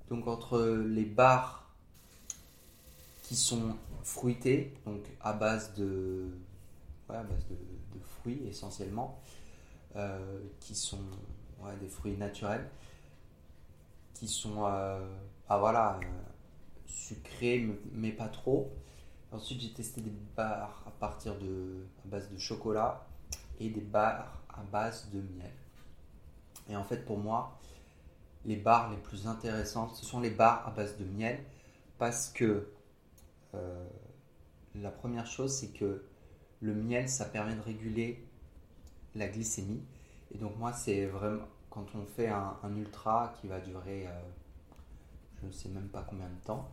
Donc, 0.08 0.26
entre 0.26 0.61
les 0.61 1.04
barres 1.04 1.70
qui 3.23 3.37
sont 3.37 3.76
fruité, 4.02 4.75
donc 4.85 5.00
à 5.20 5.32
base 5.32 5.75
de, 5.75 6.28
base 7.08 7.26
de, 7.50 7.56
fruits 8.20 8.42
essentiellement, 8.46 9.20
qui 10.61 10.75
sont 10.75 11.00
des 11.80 11.88
fruits 11.88 12.16
naturels, 12.16 12.68
qui 14.18 14.28
sont 14.28 14.64
ah, 14.64 15.58
voilà, 15.58 15.99
euh, 16.02 16.06
sucrés 16.87 17.68
mais 17.92 18.12
pas 18.12 18.28
trop. 18.28 18.73
Ensuite 19.32 19.61
j'ai 19.61 19.73
testé 19.73 20.00
des 20.00 20.12
barres 20.37 20.82
à 20.87 20.90
partir 20.90 21.37
de 21.38 21.87
à 22.04 22.08
base 22.08 22.30
de 22.30 22.38
chocolat 22.38 23.06
et 23.61 23.68
des 23.68 23.80
barres 23.80 24.42
à 24.49 24.62
base 24.62 25.11
de 25.12 25.20
miel. 25.20 25.52
Et 26.68 26.76
en 26.76 26.85
fait 26.85 27.04
pour 27.04 27.18
moi, 27.18 27.58
les 28.44 28.56
barres 28.56 28.90
les 28.90 28.96
plus 28.96 29.26
intéressantes, 29.26 29.94
ce 29.94 30.04
sont 30.04 30.20
les 30.20 30.30
barres 30.30 30.66
à 30.66 30.70
base 30.70 30.96
de 30.96 31.04
miel 31.04 31.38
parce 31.99 32.28
que 32.28 32.68
euh, 33.54 33.88
la 34.75 34.90
première 34.90 35.26
chose, 35.26 35.52
c'est 35.52 35.73
que 35.73 36.04
le 36.61 36.75
miel, 36.75 37.08
ça 37.08 37.25
permet 37.25 37.54
de 37.54 37.61
réguler 37.61 38.26
la 39.14 39.28
glycémie. 39.28 39.82
Et 40.35 40.38
donc 40.38 40.56
moi, 40.58 40.73
c'est 40.73 41.06
vraiment 41.06 41.46
quand 41.76 41.99
on 41.99 42.06
fait 42.06 42.28
un, 42.28 42.76
ultra 42.76 43.35
qui 43.40 43.47
va 43.47 43.61
durer, 43.61 44.06
euh, 44.09 44.11
je 45.40 45.47
ne 45.47 45.52
sais 45.52 45.68
même 45.68 45.88
pas 45.88 46.02
combien 46.02 46.28
de 46.28 46.45
temps, 46.45 46.71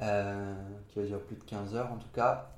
euh, 0.00 0.78
qui 0.88 1.00
va 1.00 1.06
durer 1.06 1.20
plus 1.22 1.36
de 1.36 1.44
15 1.44 1.74
heures 1.74 1.92
en 1.92 1.98
tout 1.98 2.10
cas, 2.14 2.48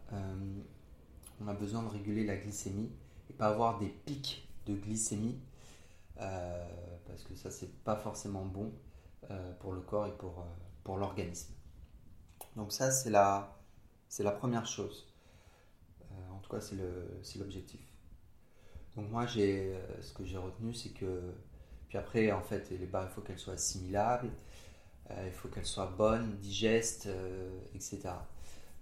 on 1.40 1.48
a 1.48 1.54
besoin 1.54 1.82
de 1.82 1.88
réguler 1.88 2.24
la 2.24 2.36
glycémie 2.36 2.92
et 3.28 3.32
pas 3.32 3.48
avoir 3.48 3.78
des 3.80 3.88
pics 3.88 4.48
de 4.66 4.74
glycémie 4.74 5.40
parce 6.16 7.24
que 7.28 7.34
ça, 7.34 7.50
c'est 7.50 7.72
pas 7.82 7.96
forcément 7.96 8.44
bon 8.44 8.72
pour 9.58 9.72
le 9.72 9.80
corps 9.80 10.06
et 10.06 10.12
pour, 10.12 10.44
pour 10.84 10.98
l'organisme. 10.98 11.54
Donc 12.56 12.72
ça, 12.72 12.92
c'est 12.92 13.10
la, 13.10 13.56
c'est 14.08 14.22
la 14.22 14.30
première 14.30 14.66
chose. 14.66 15.12
Euh, 16.02 16.30
en 16.32 16.38
tout 16.38 16.50
cas, 16.50 16.60
c'est 16.60 16.76
l'objectif. 17.38 17.80
Donc 18.96 19.10
moi, 19.10 19.26
j'ai, 19.26 19.74
euh, 19.74 20.02
ce 20.02 20.12
que 20.12 20.24
j'ai 20.24 20.38
retenu, 20.38 20.72
c'est 20.72 20.90
que... 20.90 21.34
Puis 21.94 22.00
après, 22.00 22.32
en 22.32 22.42
fait, 22.42 22.68
les 22.70 22.86
barres, 22.86 23.06
il 23.08 23.14
faut 23.14 23.20
qu'elles 23.20 23.38
soient 23.38 23.54
assimilables, 23.54 24.28
euh, 25.12 25.22
il 25.28 25.32
faut 25.32 25.46
qu'elles 25.46 25.64
soient 25.64 25.94
bonnes, 25.96 26.38
digestes, 26.38 27.08
etc. 27.72 28.08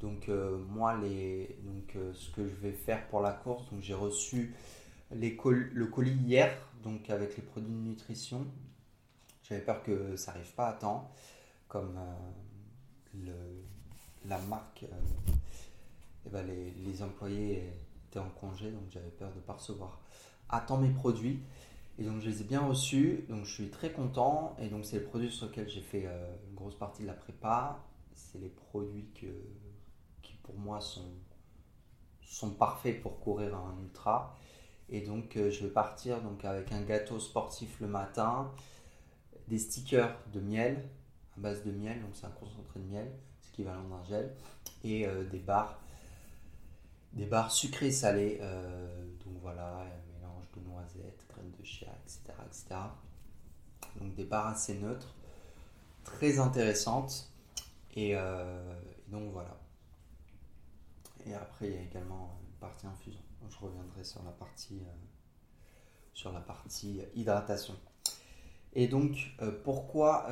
Donc 0.01 0.29
moi, 0.29 0.97
les, 0.97 1.59
donc, 1.63 1.95
ce 2.15 2.31
que 2.31 2.49
je 2.49 2.55
vais 2.55 2.73
faire 2.73 3.07
pour 3.09 3.21
la 3.21 3.33
course, 3.33 3.71
donc 3.71 3.83
j'ai 3.83 3.93
reçu 3.93 4.55
les 5.11 5.39
le 5.45 5.87
colis 5.89 6.17
hier, 6.25 6.57
donc 6.83 7.11
avec 7.11 7.37
les 7.37 7.43
produits 7.43 7.71
de 7.71 7.77
nutrition. 7.77 8.47
J'avais 9.43 9.61
peur 9.61 9.83
que 9.83 10.17
ça 10.17 10.33
n'arrive 10.33 10.55
pas 10.55 10.69
à 10.69 10.73
temps, 10.73 11.13
comme 11.69 12.01
la 14.25 14.39
marque, 14.39 14.85
euh, 14.85 15.33
eh 16.25 16.31
ben 16.31 16.47
les, 16.47 17.03
employés 17.03 17.75
étaient 18.09 18.21
en 18.21 18.31
congé, 18.31 18.71
donc 18.71 18.85
j'avais 18.89 19.11
peur 19.11 19.31
de 19.33 19.37
ne 19.37 19.41
pas 19.41 19.53
recevoir 19.53 20.01
à 20.49 20.61
temps 20.61 20.79
mes 20.79 20.89
produits. 20.89 21.43
Et 21.99 22.05
donc 22.05 22.21
je 22.21 22.29
les 22.29 22.41
ai 22.41 22.45
bien 22.45 22.61
reçus, 22.67 23.25
donc 23.29 23.45
je 23.45 23.53
suis 23.53 23.69
très 23.69 23.93
content. 23.93 24.57
Et 24.59 24.69
donc 24.69 24.85
c'est 24.85 24.99
les 24.99 25.05
produits 25.05 25.31
sur 25.31 25.47
lesquels 25.47 25.69
j'ai 25.69 25.83
fait 25.83 26.07
euh, 26.07 26.37
une 26.49 26.55
grosse 26.55 26.77
partie 26.77 27.03
de 27.03 27.07
la 27.07 27.15
prépa. 27.15 27.85
C'est 28.15 28.39
les 28.39 28.49
produits 28.49 29.09
qui 29.15 29.27
pour 30.43 30.57
moi 30.57 30.81
sont, 30.81 31.13
sont 32.23 32.51
parfaits 32.51 33.01
pour 33.01 33.21
courir 33.21 33.55
un 33.55 33.77
ultra. 33.83 34.37
Et 34.89 35.03
donc 35.03 35.37
euh, 35.37 35.51
je 35.51 35.65
vais 35.65 35.73
partir 35.73 36.21
donc 36.23 36.45
avec 36.45 36.73
un 36.73 36.83
gâteau 36.83 37.21
sportif 37.21 37.81
le 37.81 37.87
matin, 37.87 38.51
des 39.49 39.59
stickers 39.59 40.17
de 40.33 40.41
miel, 40.41 40.89
à 41.37 41.41
base 41.41 41.65
de 41.65 41.71
miel, 41.71 42.01
donc 42.03 42.11
c'est 42.15 42.27
un 42.27 42.31
concentré 42.31 42.81
de 42.81 42.87
miel, 42.87 43.11
équivalent 43.53 43.89
d'un 43.89 44.03
gel, 44.05 44.35
et 44.85 45.07
euh, 45.07 45.25
des 45.25 45.39
barres, 45.39 45.81
des 47.13 47.27
barres 47.27 47.53
sucrées 47.53 47.93
salées. 47.93 48.39
Donc 49.25 49.35
voilà, 49.41 49.81
un 49.81 50.19
mélange 50.19 50.45
de 50.57 50.61
noisettes, 50.69 51.22
de 51.63 51.67
etc., 51.67 52.21
etc. 52.47 52.81
Donc 54.01 54.15
des 54.15 54.25
barres 54.25 54.49
assez 54.49 54.75
neutres, 54.79 55.15
très 56.05 56.39
intéressantes. 56.39 57.31
Et, 57.95 58.17
euh, 58.17 58.81
donc 59.09 59.33
voilà. 59.33 59.57
Et 61.27 61.35
après, 61.35 61.69
il 61.69 61.75
y 61.75 61.79
a 61.79 61.83
également 61.83 62.39
une 62.43 62.59
partie 62.59 62.87
infusion. 62.87 63.21
Je 63.49 63.57
reviendrai 63.59 64.03
sur 64.03 64.23
la 64.23 64.31
partie, 64.31 64.83
sur 66.15 66.33
la 66.33 66.41
partie 66.41 67.03
hydratation. 67.15 67.75
Et 68.73 68.89
donc, 68.89 69.37
pourquoi 69.63 70.27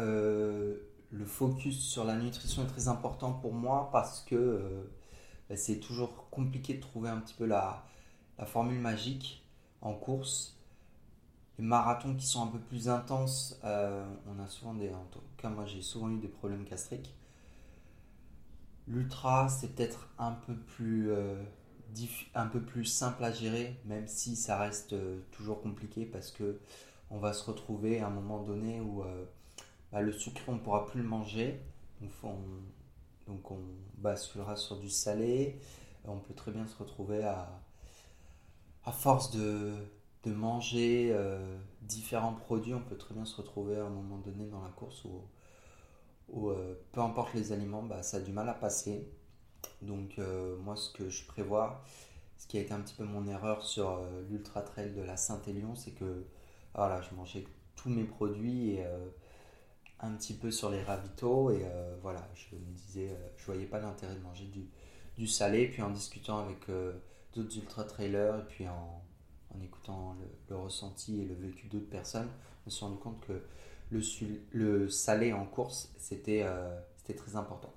le 1.10 1.24
focus 1.24 1.78
sur 1.80 2.04
la 2.04 2.16
nutrition 2.16 2.62
est 2.62 2.68
très 2.68 2.88
important 2.88 3.32
pour 3.32 3.52
moi? 3.52 3.88
Parce 3.92 4.22
que 4.22 4.34
euh, 4.34 4.90
bah, 5.48 5.56
c'est 5.56 5.78
toujours 5.78 6.28
compliqué 6.30 6.74
de 6.74 6.80
trouver 6.80 7.08
un 7.08 7.18
petit 7.18 7.34
peu 7.34 7.46
la, 7.46 7.84
formule 8.46 8.78
magique 8.78 9.44
en 9.82 9.94
course. 9.94 10.56
Les 11.60 11.66
marathons 11.66 12.14
qui 12.14 12.24
sont 12.24 12.42
un 12.42 12.46
peu 12.46 12.58
plus 12.58 12.88
intenses, 12.88 13.60
euh, 13.64 14.02
on 14.26 14.42
a 14.42 14.48
souvent 14.48 14.72
des. 14.72 14.88
En 14.88 15.04
tout 15.10 15.20
cas, 15.36 15.50
moi 15.50 15.66
j'ai 15.66 15.82
souvent 15.82 16.08
eu 16.08 16.16
des 16.16 16.26
problèmes 16.26 16.64
gastriques. 16.64 17.14
L'ultra, 18.88 19.46
c'est 19.50 19.68
peut-être 19.74 20.08
un 20.18 20.32
peu 20.32 20.56
plus. 20.56 21.12
Euh, 21.12 21.44
un 22.34 22.46
peu 22.46 22.62
plus 22.62 22.86
simple 22.86 23.22
à 23.24 23.30
gérer, 23.30 23.78
même 23.84 24.06
si 24.06 24.36
ça 24.36 24.56
reste 24.56 24.94
toujours 25.32 25.60
compliqué 25.60 26.06
parce 26.06 26.30
que 26.30 26.60
on 27.10 27.18
va 27.18 27.34
se 27.34 27.44
retrouver 27.44 28.00
à 28.00 28.06
un 28.06 28.10
moment 28.10 28.42
donné 28.42 28.80
où 28.80 29.02
bah, 29.92 30.00
le 30.00 30.12
sucre, 30.12 30.40
on 30.46 30.52
ne 30.52 30.60
pourra 30.60 30.86
plus 30.86 31.02
le 31.02 31.08
manger. 31.08 31.60
Donc, 32.00 32.10
on, 32.22 33.30
donc 33.30 33.50
on 33.50 33.58
basculera 33.98 34.56
sur 34.56 34.78
du 34.78 34.88
salé. 34.88 35.60
On 36.06 36.20
peut 36.20 36.32
très 36.32 36.52
bien 36.52 36.66
se 36.66 36.76
retrouver 36.76 37.22
à 37.24 38.92
force 38.92 39.32
de, 39.32 39.74
de 40.24 40.32
manger 40.32 41.10
euh, 41.12 41.58
différents 41.82 42.34
produits, 42.34 42.74
on 42.74 42.82
peut 42.82 42.96
très 42.96 43.14
bien 43.14 43.24
se 43.24 43.36
retrouver 43.36 43.76
à 43.76 43.84
un 43.84 43.90
moment 43.90 44.18
donné 44.18 44.46
dans 44.46 44.62
la 44.62 44.70
course 44.70 45.04
où, 46.28 46.50
euh, 46.50 46.74
peu 46.92 47.00
importe 47.00 47.34
les 47.34 47.52
aliments, 47.52 47.82
bah, 47.82 48.02
ça 48.02 48.18
a 48.18 48.20
du 48.20 48.32
mal 48.32 48.48
à 48.48 48.54
passer. 48.54 49.10
Donc 49.82 50.18
euh, 50.18 50.56
moi 50.58 50.76
ce 50.76 50.90
que 50.92 51.08
je 51.08 51.26
prévois, 51.26 51.82
ce 52.36 52.46
qui 52.46 52.58
a 52.58 52.60
été 52.60 52.72
un 52.72 52.80
petit 52.80 52.94
peu 52.94 53.04
mon 53.04 53.26
erreur 53.26 53.62
sur 53.62 54.00
l'ultra 54.28 54.62
trail 54.62 54.92
de 54.92 55.02
la 55.02 55.16
Saint-Élion, 55.16 55.74
c'est 55.74 55.92
que 55.92 56.26
voilà, 56.74 57.00
je 57.02 57.14
mangeais 57.14 57.44
tous 57.76 57.90
mes 57.90 58.04
produits 58.04 58.70
et 58.70 58.84
un 60.00 60.12
petit 60.12 60.34
peu 60.34 60.50
sur 60.50 60.70
les 60.70 60.82
ravitaux 60.82 61.50
et 61.50 61.66
voilà, 62.02 62.26
je 62.34 62.56
me 62.56 62.72
disais, 62.72 63.14
je 63.36 63.44
voyais 63.44 63.66
pas 63.66 63.80
l'intérêt 63.80 64.14
de 64.14 64.20
manger 64.20 64.46
du, 64.46 64.70
du, 65.16 65.26
salé. 65.26 65.68
Puis 65.68 65.82
en 65.82 65.90
discutant 65.90 66.38
avec 66.38 66.66
d'autres 67.34 67.56
ultra-trailers 67.58 68.38
et 68.38 68.46
puis 68.48 68.68
en, 68.68 69.02
en 69.54 69.60
écoutant 69.60 70.16
le, 70.48 70.56
ressenti 70.56 71.20
et 71.20 71.24
le 71.24 71.34
vécu 71.34 71.66
d'autres 71.68 71.88
personnes, 71.88 72.28
je 72.60 72.66
me 72.66 72.70
suis 72.70 72.84
rendu 72.84 72.98
compte 72.98 73.20
que 73.20 73.42
le, 73.90 74.88
salé 74.88 75.32
en 75.32 75.46
course, 75.46 75.92
c'était 75.98 76.46
c'était 76.96 77.14
très 77.14 77.36
important. 77.36 77.72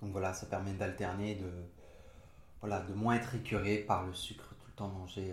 Donc 0.00 0.12
voilà, 0.12 0.32
ça 0.32 0.46
permet 0.46 0.72
d'alterner, 0.72 1.36
de, 1.36 2.92
moins 2.94 3.16
être 3.16 3.34
écœuré 3.34 3.78
par 3.78 4.06
le 4.06 4.14
sucre, 4.14 4.54
tout 4.58 4.66
le 4.66 4.74
temps 4.74 4.88
manger 4.88 5.32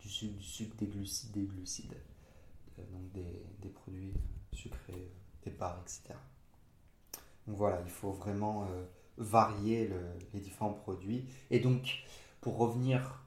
du 0.00 0.08
sucre, 0.08 0.36
du 0.36 0.44
sucre, 0.44 0.76
des 0.76 0.86
glucides, 0.86 1.32
des 1.32 1.42
glucides, 1.42 1.96
donc 2.78 3.12
des, 3.12 3.68
produits 3.68 4.14
sucré, 4.52 5.10
des 5.44 5.50
barres, 5.50 5.80
etc. 5.82 6.14
Donc 7.46 7.56
voilà, 7.56 7.80
il 7.84 7.90
faut 7.90 8.12
vraiment 8.12 8.64
euh, 8.64 8.84
varier 9.18 9.90
les 10.32 10.40
différents 10.40 10.72
produits. 10.72 11.26
Et 11.50 11.60
donc, 11.60 12.04
pour 12.40 12.58
revenir 12.58 13.00
euh, 13.00 13.25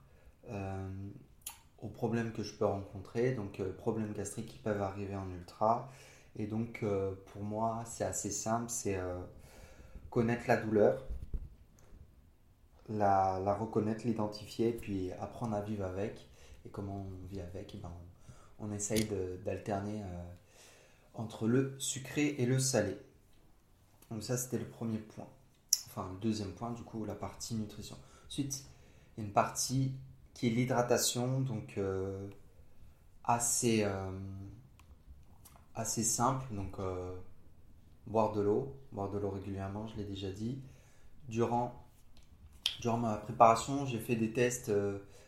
aux 1.81 1.87
problèmes 1.87 2.31
que 2.31 2.43
je 2.43 2.53
peux 2.53 2.65
rencontrer, 2.65 3.33
donc 3.33 3.61
problèmes 3.77 4.13
gastriques 4.13 4.47
qui 4.47 4.57
peuvent 4.57 4.81
arriver 4.81 5.15
en 5.15 5.29
ultra. 5.31 5.89
Et 6.35 6.47
donc 6.47 6.83
pour 7.31 7.43
moi, 7.43 7.83
c'est 7.85 8.03
assez 8.03 8.31
simple, 8.31 8.69
c'est 8.69 8.99
connaître 10.09 10.43
la 10.47 10.57
douleur, 10.57 11.05
la, 12.89 13.53
reconnaître, 13.53 14.05
l'identifier, 14.05 14.71
puis 14.73 15.11
apprendre 15.13 15.55
à 15.55 15.61
vivre 15.61 15.85
avec. 15.85 16.27
Et 16.65 16.69
comment 16.69 17.07
on 17.07 17.27
vit 17.27 17.39
avec, 17.39 17.73
et 17.75 17.77
ben, 17.77 17.91
on, 18.59 18.71
essaye 18.71 19.07
d'alterner 19.45 20.03
entre 21.13 21.47
le 21.47 21.75
sucré 21.79 22.35
et 22.37 22.45
le 22.45 22.59
salé. 22.59 22.97
Donc 24.09 24.23
ça, 24.23 24.37
c'était 24.37 24.57
le 24.57 24.65
premier 24.65 24.97
point. 24.97 25.27
Enfin, 25.87 26.09
le 26.13 26.19
deuxième 26.19 26.51
point, 26.51 26.71
du 26.71 26.83
coup, 26.83 27.05
la 27.05 27.15
partie 27.15 27.55
nutrition. 27.55 27.97
Ensuite, 28.27 28.63
il 29.17 29.21
y 29.21 29.23
a 29.23 29.27
une 29.27 29.33
partie 29.33 29.93
qui 30.39 30.47
est 30.47 30.51
l'hydratation, 30.51 31.41
donc 31.41 31.77
euh, 31.77 32.29
assez, 33.25 33.83
euh, 33.83 34.09
assez 35.75 36.01
simple. 36.01 36.45
Donc, 36.55 36.79
euh, 36.79 37.13
boire 38.07 38.31
de 38.31 38.39
l'eau, 38.39 38.73
boire 38.93 39.09
de 39.11 39.17
l'eau 39.17 39.31
régulièrement, 39.31 39.85
je 39.87 39.97
l'ai 39.97 40.05
déjà 40.05 40.31
dit. 40.31 40.61
Durant, 41.27 41.83
durant 42.79 42.95
ma 42.95 43.17
préparation, 43.17 43.85
j'ai 43.85 43.99
fait 43.99 44.15
des 44.15 44.31
tests 44.31 44.71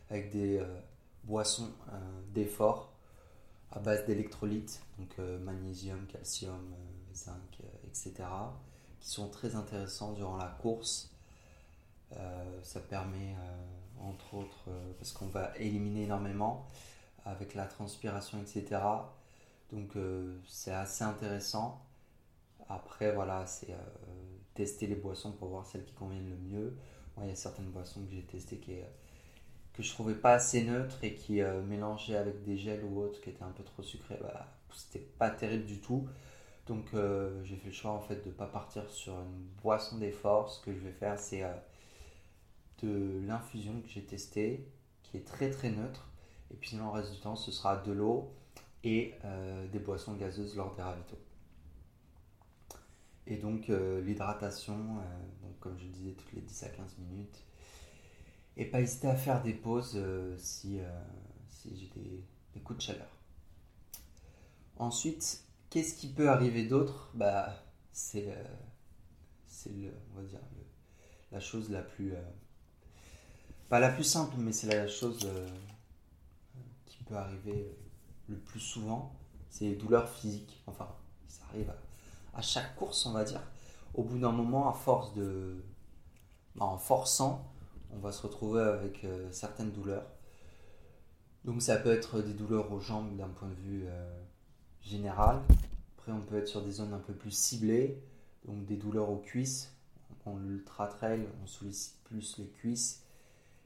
avec 0.09 0.31
des 0.31 0.65
boissons 1.25 1.69
d'effort 2.33 2.93
à 3.71 3.79
base 3.79 4.05
d'électrolytes, 4.05 4.81
donc 4.97 5.17
magnésium, 5.43 6.07
calcium, 6.07 6.73
zinc, 7.13 7.59
etc 7.85 8.23
qui 8.99 9.09
sont 9.09 9.29
très 9.29 9.55
intéressants 9.55 10.13
durant 10.13 10.37
la 10.37 10.47
course. 10.61 11.11
Ça 12.63 12.79
permet, 12.79 13.35
entre 14.03 14.33
autres, 14.35 14.65
euh, 14.69 14.93
parce 14.97 15.11
qu'on 15.11 15.27
va 15.27 15.51
éliminer 15.57 16.03
énormément 16.03 16.67
avec 17.25 17.53
la 17.53 17.65
transpiration, 17.65 18.39
etc. 18.41 18.81
Donc 19.71 19.95
c'est 20.47 20.73
assez 20.73 21.03
intéressant. 21.03 21.85
Après, 22.67 23.13
voilà, 23.13 23.45
c'est 23.45 23.75
tester 24.55 24.87
les 24.87 24.95
boissons 24.95 25.31
pour 25.31 25.49
voir 25.49 25.65
celles 25.65 25.85
qui 25.85 25.93
conviennent 25.93 26.29
le 26.29 26.35
mieux. 26.35 26.77
Moi, 27.15 27.27
il 27.27 27.29
y 27.29 27.31
a 27.31 27.35
certaines 27.35 27.69
boissons 27.69 28.01
que 28.03 28.11
j'ai 28.11 28.23
testées 28.23 28.57
qui, 28.57 28.73
que 29.73 29.83
je 29.83 29.91
trouvais 29.91 30.15
pas 30.15 30.33
assez 30.33 30.63
neutres 30.63 30.97
et 31.03 31.13
qui 31.13 31.41
mélangeaient 31.67 32.17
avec 32.17 32.43
des 32.43 32.57
gels 32.57 32.83
ou 32.83 33.01
autres 33.01 33.21
qui 33.21 33.29
étaient 33.29 33.43
un 33.43 33.51
peu 33.51 33.63
trop 33.63 33.83
sucrés. 33.83 34.17
Bah, 34.19 34.47
c'était 34.73 34.99
pas 34.99 35.29
terrible 35.29 35.65
du 35.65 35.79
tout. 35.79 36.07
Donc 36.67 36.85
euh, 36.93 37.43
j'ai 37.43 37.55
fait 37.55 37.67
le 37.67 37.73
choix 37.73 37.91
en 37.91 37.99
fait 37.99 38.25
de 38.25 38.31
pas 38.31 38.45
partir 38.45 38.89
sur 38.89 39.13
une 39.13 39.45
boisson 39.61 39.97
d'effort. 39.97 40.49
Ce 40.49 40.63
que 40.63 40.73
je 40.73 40.79
vais 40.79 40.91
faire 40.91 41.19
c'est 41.19 41.43
euh, 41.43 41.53
de 42.83 43.21
l'infusion 43.25 43.81
que 43.81 43.87
j'ai 43.89 44.03
testée, 44.03 44.67
qui 45.03 45.17
est 45.17 45.25
très 45.25 45.49
très 45.49 45.71
neutre. 45.71 46.09
Et 46.51 46.55
puis 46.55 46.69
sinon 46.69 46.85
le 46.85 46.91
reste 46.91 47.13
du 47.13 47.19
temps 47.19 47.35
ce 47.35 47.51
sera 47.51 47.77
de 47.77 47.91
l'eau 47.91 48.33
et 48.83 49.13
euh, 49.23 49.67
des 49.67 49.79
boissons 49.79 50.15
gazeuses 50.15 50.55
lors 50.55 50.75
des 50.75 50.81
ravitaux. 50.81 51.19
Et 53.27 53.37
donc 53.37 53.67
l'hydratation, 53.67 54.75
donc 55.41 55.59
comme 55.59 55.77
je 55.77 55.85
disais 55.85 56.11
toutes 56.11 56.33
les 56.33 56.41
10 56.41 56.63
à 56.63 56.69
15 56.69 56.97
minutes. 56.97 57.43
Et 58.57 58.65
pas 58.65 58.81
hésiter 58.81 59.07
à 59.07 59.15
faire 59.15 59.41
des 59.41 59.53
pauses 59.53 59.97
si, 60.37 60.79
si 61.47 61.77
j'ai 61.77 62.01
des, 62.53 62.59
coups 62.61 62.79
de 62.79 62.83
chaleur. 62.83 63.07
Ensuite, 64.75 65.45
Qu'est-ce 65.71 65.95
qui 65.95 66.09
peut 66.09 66.29
arriver 66.29 66.65
d'autre? 66.65 67.09
Bah, 67.13 67.63
C'est 67.93 68.27
euh, 68.27 69.91
on 70.13 70.17
va 70.17 70.23
dire, 70.23 70.39
la 71.31 71.39
chose 71.39 71.69
la 71.69 71.81
plus. 71.81 72.13
Euh, 73.71 73.77
pas 73.77 73.79
la 73.79 73.89
plus 73.89 74.03
simple, 74.03 74.35
mais 74.37 74.51
c'est 74.51 74.67
la 74.67 74.87
chose 74.87 75.19
euh, 75.25 75.47
qui 76.85 77.03
peut 77.03 77.15
arriver 77.15 77.77
le 78.27 78.35
plus 78.35 78.59
souvent. 78.59 79.13
C'est 79.49 79.65
les 79.65 79.75
douleurs 79.75 80.09
physiques. 80.09 80.61
Enfin, 80.67 80.89
ça 81.27 81.43
arrive 81.49 81.71
à, 82.33 82.41
chaque 82.41 82.75
course, 82.75 83.05
on 83.05 83.13
va 83.13 83.23
dire. 83.23 83.41
Au 83.93 84.03
bout 84.03 84.19
d'un 84.19 84.31
moment, 84.31 84.69
à 84.69 84.73
force 84.73 85.13
de. 85.13 85.63
Bah, 86.55 86.65
en 86.65 86.77
forçant, 86.77 87.49
on 87.91 87.99
va 87.99 88.11
se 88.11 88.21
retrouver 88.21 88.61
avec 88.61 89.05
certaines 89.31 89.71
douleurs. 89.71 90.05
Donc 91.45 91.61
ça 91.61 91.77
peut 91.77 91.91
être 91.91 92.21
des 92.21 92.33
douleurs 92.33 92.71
aux 92.71 92.79
jambes 92.79 93.15
d'un 93.17 93.29
point 93.29 93.47
de 93.47 93.55
vue 93.55 93.85
général. 94.81 95.41
Après, 95.97 96.11
on 96.11 96.21
peut 96.21 96.37
être 96.37 96.47
sur 96.47 96.61
des 96.61 96.71
zones 96.71 96.93
un 96.93 96.99
peu 96.99 97.13
plus 97.13 97.31
ciblées, 97.31 98.01
donc 98.45 98.65
des 98.65 98.77
douleurs 98.77 99.09
aux 99.09 99.17
cuisses. 99.17 99.73
En 100.25 100.43
ultra 100.43 100.87
trail, 100.87 101.27
on 101.43 101.47
sollicite 101.47 101.95
plus 102.03 102.37
les 102.37 102.47
cuisses, 102.47 103.03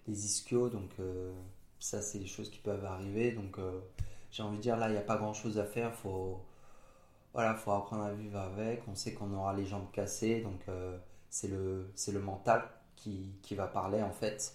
les 0.07 0.25
ischios, 0.25 0.69
donc 0.69 0.89
euh, 0.99 1.33
ça, 1.79 2.01
c'est 2.01 2.19
des 2.19 2.27
choses 2.27 2.49
qui 2.49 2.59
peuvent 2.59 2.85
arriver. 2.85 3.31
Donc, 3.31 3.59
euh, 3.59 3.79
j'ai 4.31 4.43
envie 4.43 4.57
de 4.57 4.61
dire, 4.61 4.77
là, 4.77 4.89
il 4.89 4.93
n'y 4.93 4.97
a 4.97 5.01
pas 5.01 5.17
grand 5.17 5.33
chose 5.33 5.59
à 5.59 5.65
faire. 5.65 5.93
Faut, 5.93 6.41
voilà, 7.33 7.55
faut 7.55 7.71
apprendre 7.71 8.03
à 8.03 8.13
vivre 8.13 8.39
avec. 8.39 8.83
On 8.87 8.95
sait 8.95 9.13
qu'on 9.13 9.33
aura 9.33 9.53
les 9.53 9.65
jambes 9.65 9.91
cassées, 9.91 10.41
donc 10.41 10.59
euh, 10.69 10.97
c'est 11.29 11.47
le, 11.47 11.91
le 12.11 12.19
mental 12.19 12.63
qui, 12.95 13.33
qui, 13.41 13.55
va 13.55 13.67
parler 13.67 14.01
en 14.01 14.11
fait. 14.11 14.53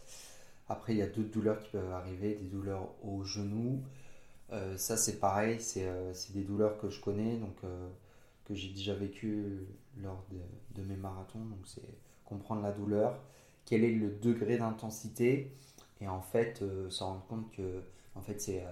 Après, 0.68 0.94
il 0.94 0.98
y 0.98 1.02
a 1.02 1.06
d'autres 1.06 1.30
douleurs 1.30 1.60
qui 1.60 1.70
peuvent 1.70 1.92
arriver, 1.92 2.34
des 2.34 2.46
douleurs 2.48 2.88
aux 3.02 3.24
genoux, 3.24 3.82
euh, 4.52 4.76
ça, 4.76 4.96
c'est 4.96 5.18
pareil, 5.20 5.60
c'est 5.60 5.86
des 6.32 6.42
douleurs 6.42 6.78
que 6.78 6.88
je 6.90 7.00
connais, 7.00 7.36
donc 7.36 7.56
que 8.44 8.54
j'ai 8.54 8.68
déjà 8.70 8.94
vécu 8.94 9.66
lors 9.98 10.24
de, 10.74 10.82
mes 10.82 10.96
marathons. 10.96 11.44
Donc, 11.44 11.60
c'est 11.66 11.82
comprendre 12.24 12.62
la 12.62 12.72
douleur, 12.72 13.18
quel 13.70 13.84
est 13.84 13.94
le 13.94 14.10
degré 14.10 14.58
d'intensité, 14.58 15.50
et 16.02 16.08
en 16.08 16.20
fait, 16.20 16.58
se 16.88 17.04
rendre 17.04 17.24
compte 17.28 17.50
que 17.52 17.82
en 18.14 18.20
fait, 18.20 18.40
c'est 18.40 18.64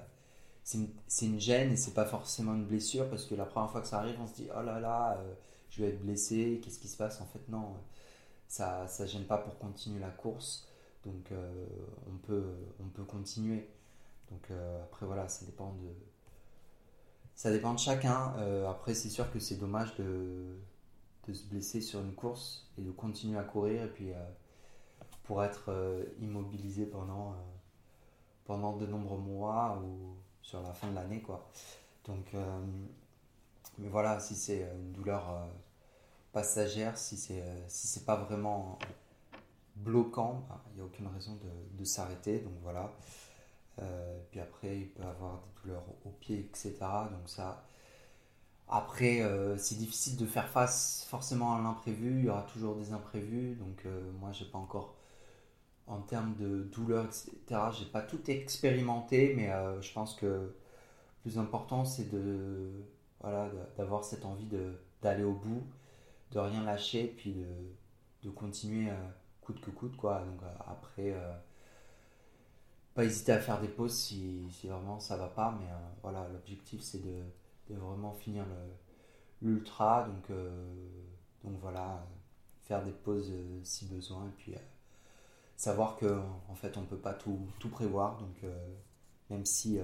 une, 0.74 0.88
une, 1.22 1.40
gêne 1.40 1.72
et 1.72 1.76
c'est 1.76 1.94
pas 1.94 2.04
forcément 2.04 2.54
une 2.54 2.66
blessure, 2.66 3.08
parce 3.08 3.24
que 3.24 3.34
la 3.34 3.46
première 3.46 3.70
fois 3.70 3.80
que 3.80 3.86
ça 3.86 3.98
arrive, 4.00 4.16
on 4.20 4.26
se 4.26 4.34
dit 4.34 4.48
oh 4.54 4.62
là 4.62 4.80
là, 4.80 5.22
je 5.70 5.82
vais 5.82 5.90
être 5.90 6.02
blessé, 6.02 6.60
qu'est-ce 6.62 6.78
qui 6.78 6.88
se 6.88 6.96
passe? 6.96 7.20
En 7.20 7.26
fait, 7.26 7.40
non, 7.48 7.74
ça 8.48 8.86
ne 9.00 9.06
gêne 9.06 9.24
pas 9.24 9.38
pour 9.38 9.58
continuer 9.58 10.00
la 10.00 10.10
course, 10.10 10.66
donc 11.06 11.32
on, 12.10 12.16
peut, 12.26 12.54
on 12.80 12.88
peut 12.88 13.04
continuer. 13.04 13.68
Donc 14.30 14.50
euh, 14.50 14.82
après 14.84 15.06
voilà, 15.06 15.28
ça 15.28 15.44
dépend 15.46 15.72
de 15.74 15.88
ça 17.34 17.50
dépend 17.50 17.72
de 17.72 17.78
chacun. 17.78 18.34
Euh, 18.38 18.68
après 18.68 18.94
c'est 18.94 19.08
sûr 19.08 19.30
que 19.32 19.38
c'est 19.38 19.56
dommage 19.56 19.94
de, 19.96 20.56
de, 21.26 21.32
se 21.32 21.44
blesser 21.46 21.80
sur 21.80 22.00
une 22.00 22.14
course 22.14 22.68
et 22.78 22.82
de 22.82 22.90
continuer 22.90 23.38
à 23.38 23.44
courir 23.44 23.84
et 23.84 23.88
puis 23.88 24.12
euh, 24.12 24.16
pour 25.28 25.44
être 25.44 25.70
immobilisé 26.20 26.86
pendant 26.86 27.36
pendant 28.44 28.76
de 28.76 28.86
nombreux 28.86 29.18
mois 29.18 29.80
ou 29.84 30.16
sur 30.42 30.60
la 30.62 30.72
fin 30.72 30.88
de 30.88 30.96
l'année 30.96 31.22
quoi. 31.22 31.48
Donc 32.04 32.34
mais 33.78 33.88
voilà, 33.88 34.18
si 34.18 34.34
c'est 34.34 34.66
une 34.74 34.92
douleur 34.92 35.48
passagère, 36.32 36.98
si 36.98 37.16
c'est 37.16 37.44
si 37.68 37.86
c'est 37.86 38.04
pas 38.04 38.16
vraiment 38.16 38.78
bloquant, 39.76 40.44
bah, 40.48 40.60
il 40.70 40.76
n'y 40.76 40.80
a 40.82 40.84
aucune 40.84 41.06
raison 41.06 41.36
de, 41.36 41.78
de 41.78 41.84
s'arrêter. 41.84 42.40
Donc 42.40 42.54
voilà. 42.62 42.90
Euh, 43.80 44.18
puis 44.30 44.40
après, 44.40 44.78
il 44.78 44.88
peut 44.88 45.04
avoir 45.04 45.38
des 45.38 45.62
douleurs 45.62 45.84
aux 46.04 46.10
pieds, 46.10 46.40
etc. 46.40 46.74
Donc 47.10 47.28
ça. 47.28 47.64
Après, 48.70 49.22
euh, 49.22 49.56
c'est 49.56 49.76
difficile 49.76 50.16
de 50.16 50.26
faire 50.26 50.48
face 50.48 51.06
forcément 51.08 51.56
à 51.56 51.62
l'imprévu. 51.62 52.18
Il 52.18 52.24
y 52.26 52.28
aura 52.28 52.42
toujours 52.42 52.76
des 52.76 52.92
imprévus. 52.92 53.54
Donc 53.56 53.86
euh, 53.86 54.10
moi, 54.20 54.32
j'ai 54.32 54.44
pas 54.44 54.58
encore, 54.58 54.94
en 55.88 56.00
termes 56.00 56.34
de 56.36 56.64
douleurs, 56.64 57.06
etc. 57.06 57.60
J'ai 57.78 57.86
pas 57.86 58.02
tout 58.02 58.30
expérimenté, 58.30 59.34
mais 59.36 59.50
je 59.80 59.92
pense 59.92 60.14
que 60.14 60.26
le 60.26 60.54
plus 61.22 61.38
important, 61.38 61.84
c'est 61.84 62.10
de 62.10 62.70
voilà, 63.20 63.50
d'avoir 63.76 64.04
cette 64.04 64.24
envie 64.24 64.48
d'aller 65.02 65.24
au 65.24 65.32
bout, 65.32 65.64
de 66.32 66.38
rien 66.38 66.62
lâcher, 66.64 67.14
puis 67.16 67.32
de, 67.32 67.46
de 68.22 68.30
continuer 68.30 68.90
coûte 69.40 69.60
que 69.60 69.70
coûte 69.70 69.96
quoi. 69.96 70.20
Donc 70.20 70.40
après 70.66 71.14
pas 72.98 73.04
hésiter 73.04 73.30
à 73.30 73.38
faire 73.38 73.60
des 73.60 73.68
pauses 73.68 73.94
si, 73.94 74.50
si 74.50 74.66
vraiment 74.66 74.98
ça 74.98 75.16
va 75.16 75.28
pas, 75.28 75.56
mais 75.60 75.66
euh, 75.66 75.78
voilà, 76.02 76.26
l'objectif 76.32 76.80
c'est 76.80 77.00
de, 77.00 77.22
vraiment 77.70 78.12
finir 78.12 78.44
l'ultra, 79.40 80.02
donc, 80.02 80.28
euh, 80.30 80.66
donc 81.44 81.52
voilà, 81.60 82.04
faire 82.62 82.82
des 82.82 82.90
pauses 82.90 83.30
euh, 83.30 83.60
si 83.62 83.84
besoin, 83.84 84.32
puis 84.36 84.56
savoir 85.58 85.96
que 85.96 86.18
en 86.48 86.54
fait 86.54 86.78
on 86.78 86.84
peut 86.84 86.96
pas 86.96 87.12
tout, 87.12 87.38
prévoir, 87.70 88.16
donc 88.18 88.36
même 89.28 89.44
si 89.44 89.78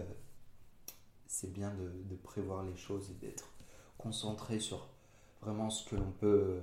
c'est 1.27 1.53
bien 1.53 1.75
de, 1.75 2.17
prévoir 2.17 2.63
les 2.65 2.77
choses 2.77 3.11
et 3.11 3.15
d'être 3.15 3.51
concentré 3.99 4.59
sur 4.61 4.89
vraiment 5.43 5.69
ce 5.69 5.87
que 5.89 5.97
l'on 5.97 6.13
peut 6.13 6.61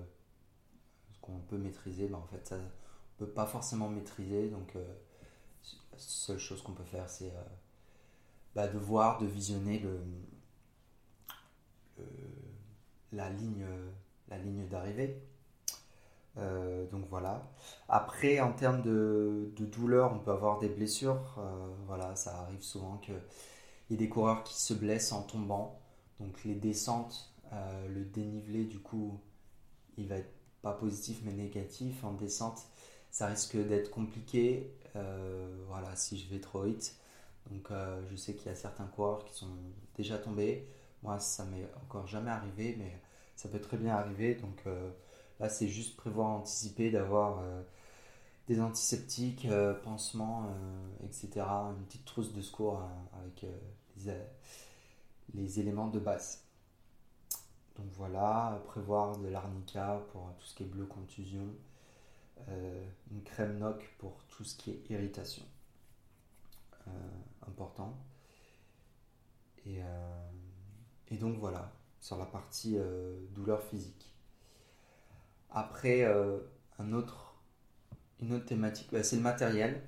ce 1.13 1.19
qu'on 1.19 1.39
peut 1.41 1.57
maîtriser, 1.57 2.07
ben 2.07 2.17
en 2.17 2.25
fait 2.25 2.47
ça 2.47 2.55
on 2.57 3.25
peut 3.25 3.31
pas 3.31 3.45
forcément 3.45 3.89
maîtriser, 3.89 4.49
donc 4.49 4.75
la 5.91 5.99
seule 5.99 6.39
chose 6.39 6.61
qu'on 6.61 6.73
peut 6.73 6.83
faire, 6.83 7.09
c'est 7.09 7.29
euh, 7.29 7.43
bah, 8.55 8.67
de 8.67 8.77
voir, 8.77 9.19
de 9.19 9.25
visionner 9.27 9.83
la 13.11 13.29
ligne 13.29 14.67
d'arrivée. 14.69 15.21
Donc 16.35 17.05
voilà. 17.09 17.51
Après, 17.89 18.39
en 18.39 18.53
termes 18.53 18.81
de, 18.81 19.51
douleur, 19.57 20.13
on 20.13 20.19
peut 20.19 20.31
avoir 20.31 20.59
des 20.59 20.69
blessures. 20.69 21.39
voilà, 21.87 22.15
ça 22.15 22.41
arrive 22.41 22.61
souvent 22.61 22.97
qu'il 22.97 23.15
y 23.89 23.93
ait 23.95 23.97
des 23.97 24.09
coureurs 24.09 24.43
qui 24.43 24.59
se 24.59 24.73
blessent 24.73 25.11
en 25.11 25.23
tombant. 25.23 25.79
Donc 26.19 26.43
les 26.43 26.55
descentes, 26.55 27.33
le 27.89 28.05
dénivelé, 28.05 28.65
du 28.65 28.79
coup, 28.79 29.19
il 29.97 30.07
va 30.07 30.15
être 30.17 30.33
pas 30.61 30.73
positif 30.73 31.21
mais 31.23 31.33
négatif. 31.33 32.03
En 32.03 32.13
descente, 32.13 32.59
ça 33.11 33.27
risque 33.27 33.57
d'être 33.57 33.91
compliqué. 33.91 34.71
voilà, 35.67 35.95
si 35.95 36.17
je 36.17 36.29
vais 36.29 36.39
trop 36.39 36.63
vite. 36.63 36.95
Donc 37.49 37.69
je 38.09 38.15
sais 38.15 38.35
qu'il 38.35 38.47
y 38.47 38.53
a 38.53 38.55
certains 38.55 38.85
coureurs 38.85 39.25
qui 39.25 39.33
sont 39.35 39.49
déjà 39.95 40.17
tombés. 40.17 40.67
Moi, 41.03 41.19
ça 41.19 41.45
m'est 41.45 41.67
encore 41.83 42.07
jamais 42.07 42.29
arrivé, 42.29 42.75
mais 42.77 42.99
ça 43.35 43.49
peut 43.49 43.59
très 43.59 43.77
bien 43.77 43.95
arriver. 43.95 44.35
Donc 44.35 44.61
euh, 44.67 44.91
là, 45.41 45.49
c'est 45.49 45.67
juste 45.67 45.97
prévoir, 45.97 46.29
anticiper, 46.29 46.91
d'avoir 46.91 47.39
euh, 47.39 47.61
des 48.47 48.61
antiseptiques, 48.61 49.45
euh, 49.45 49.73
pansements, 49.73 50.45
etc. 51.03 51.29
Une 51.77 51.85
petite 51.85 52.05
trousse 52.05 52.33
de 52.33 52.41
secours 52.41 52.81
avec 53.13 53.45
les, 55.33 55.59
éléments 55.59 55.87
de 55.87 55.99
base. 55.99 56.43
Donc 57.77 57.87
voilà, 57.93 58.61
prévoir 58.67 59.17
de 59.17 59.27
l'arnica 59.27 60.01
pour 60.11 60.33
tout 60.37 60.45
ce 60.45 60.55
qui 60.55 60.63
est 60.63 60.67
bleu 60.67 60.85
contusion, 60.85 61.47
une 62.47 63.23
crème 63.23 63.57
NOC 63.59 63.83
pour 63.97 64.23
tout 64.29 64.43
ce 64.43 64.55
qui 64.55 64.71
est 64.71 64.89
irritation. 64.89 65.43
important. 67.47 67.95
Et 69.65 71.17
donc 71.17 71.37
voilà, 71.37 71.71
sur 72.01 72.17
la 72.17 72.25
partie 72.25 72.77
euh, 72.77 73.13
douleur 73.35 73.63
physique. 73.63 74.10
Après, 75.51 76.03
euh, 76.03 76.37
un 76.79 76.93
autre, 76.93 77.35
une 78.21 78.33
autre 78.33 78.45
thématique, 78.45 78.87
bah, 78.91 79.03
c'est 79.03 79.17
le 79.17 79.21
matériel. 79.21 79.81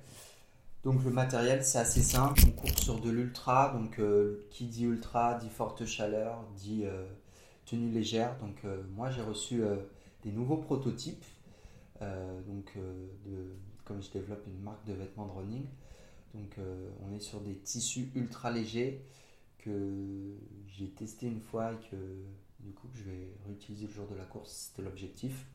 Donc 0.82 1.02
le 1.02 1.10
matériel, 1.10 1.64
c'est 1.64 1.78
assez 1.78 2.02
simple. 2.02 2.40
On 2.46 2.50
court 2.50 2.78
sur 2.78 3.00
de 3.00 3.10
l'ultra. 3.10 3.72
Donc 3.72 3.98
euh, 3.98 4.46
qui 4.50 4.66
dit 4.66 4.84
ultra 4.84 5.34
dit 5.34 5.48
forte 5.48 5.86
chaleur, 5.86 6.44
dit 6.56 6.84
tenue 7.64 7.90
légère. 7.90 8.36
Donc 8.38 8.62
moi, 8.94 9.10
j'ai 9.10 9.22
reçu 9.22 9.62
des 10.22 10.30
nouveaux 10.30 10.58
prototypes. 10.58 11.24
donc 12.46 12.76
comme 13.84 14.02
je 14.02 14.10
développe 14.10 14.46
une 14.46 14.60
marque 14.60 14.84
de 14.86 14.92
vêtements 14.92 15.26
de 15.26 15.32
running. 15.32 15.66
Donc 16.34 16.58
on 17.00 17.14
est 17.14 17.20
sur 17.20 17.40
des 17.40 17.54
tissus 17.54 18.10
ultra 18.14 18.50
légers 18.50 19.00
que 19.64 20.36
j'ai 20.68 20.90
testé 20.90 21.26
une 21.26 21.40
fois 21.40 21.72
et 21.72 21.88
que 21.90 21.96
du 22.60 22.72
coup 22.72 22.88
je 22.94 23.04
vais 23.04 23.28
réutiliser 23.46 23.86
le 23.86 23.92
jour 23.92 24.06
de 24.06 24.14
la 24.14 24.24
course, 24.24 24.70
c'était 24.70 24.82
l'objectif. 24.82 25.46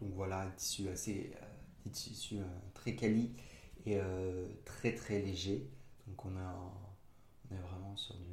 Donc 0.00 0.12
voilà, 0.14 0.40
un 0.40 0.50
tissu 0.50 0.88
assez, 0.88 1.32
euh, 1.34 1.44
des 1.84 1.90
tissus 1.90 2.38
euh, 2.38 2.44
très 2.74 2.94
quali 2.94 3.32
et 3.84 3.98
euh, 3.98 4.48
très 4.64 4.94
très 4.94 5.20
léger. 5.20 5.68
Donc 6.06 6.24
on, 6.24 6.30
est 6.30 7.56
vraiment 7.56 7.96
sur 7.96 8.14
du 8.16 8.24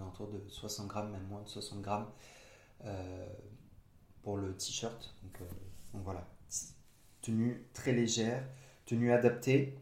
autour 0.00 0.28
de 0.28 0.42
60 0.48 0.88
grammes, 0.88 1.12
même 1.12 1.26
moins 1.28 1.42
de 1.42 1.48
60 1.48 1.82
grammes 1.82 2.10
pour 4.22 4.36
le 4.36 4.56
t-shirt. 4.56 5.14
Donc, 5.22 6.02
voilà, 6.02 6.26
tenue 7.20 7.66
très 7.72 7.92
légère, 7.92 8.42
tenue 8.86 9.12
adaptée 9.12 9.78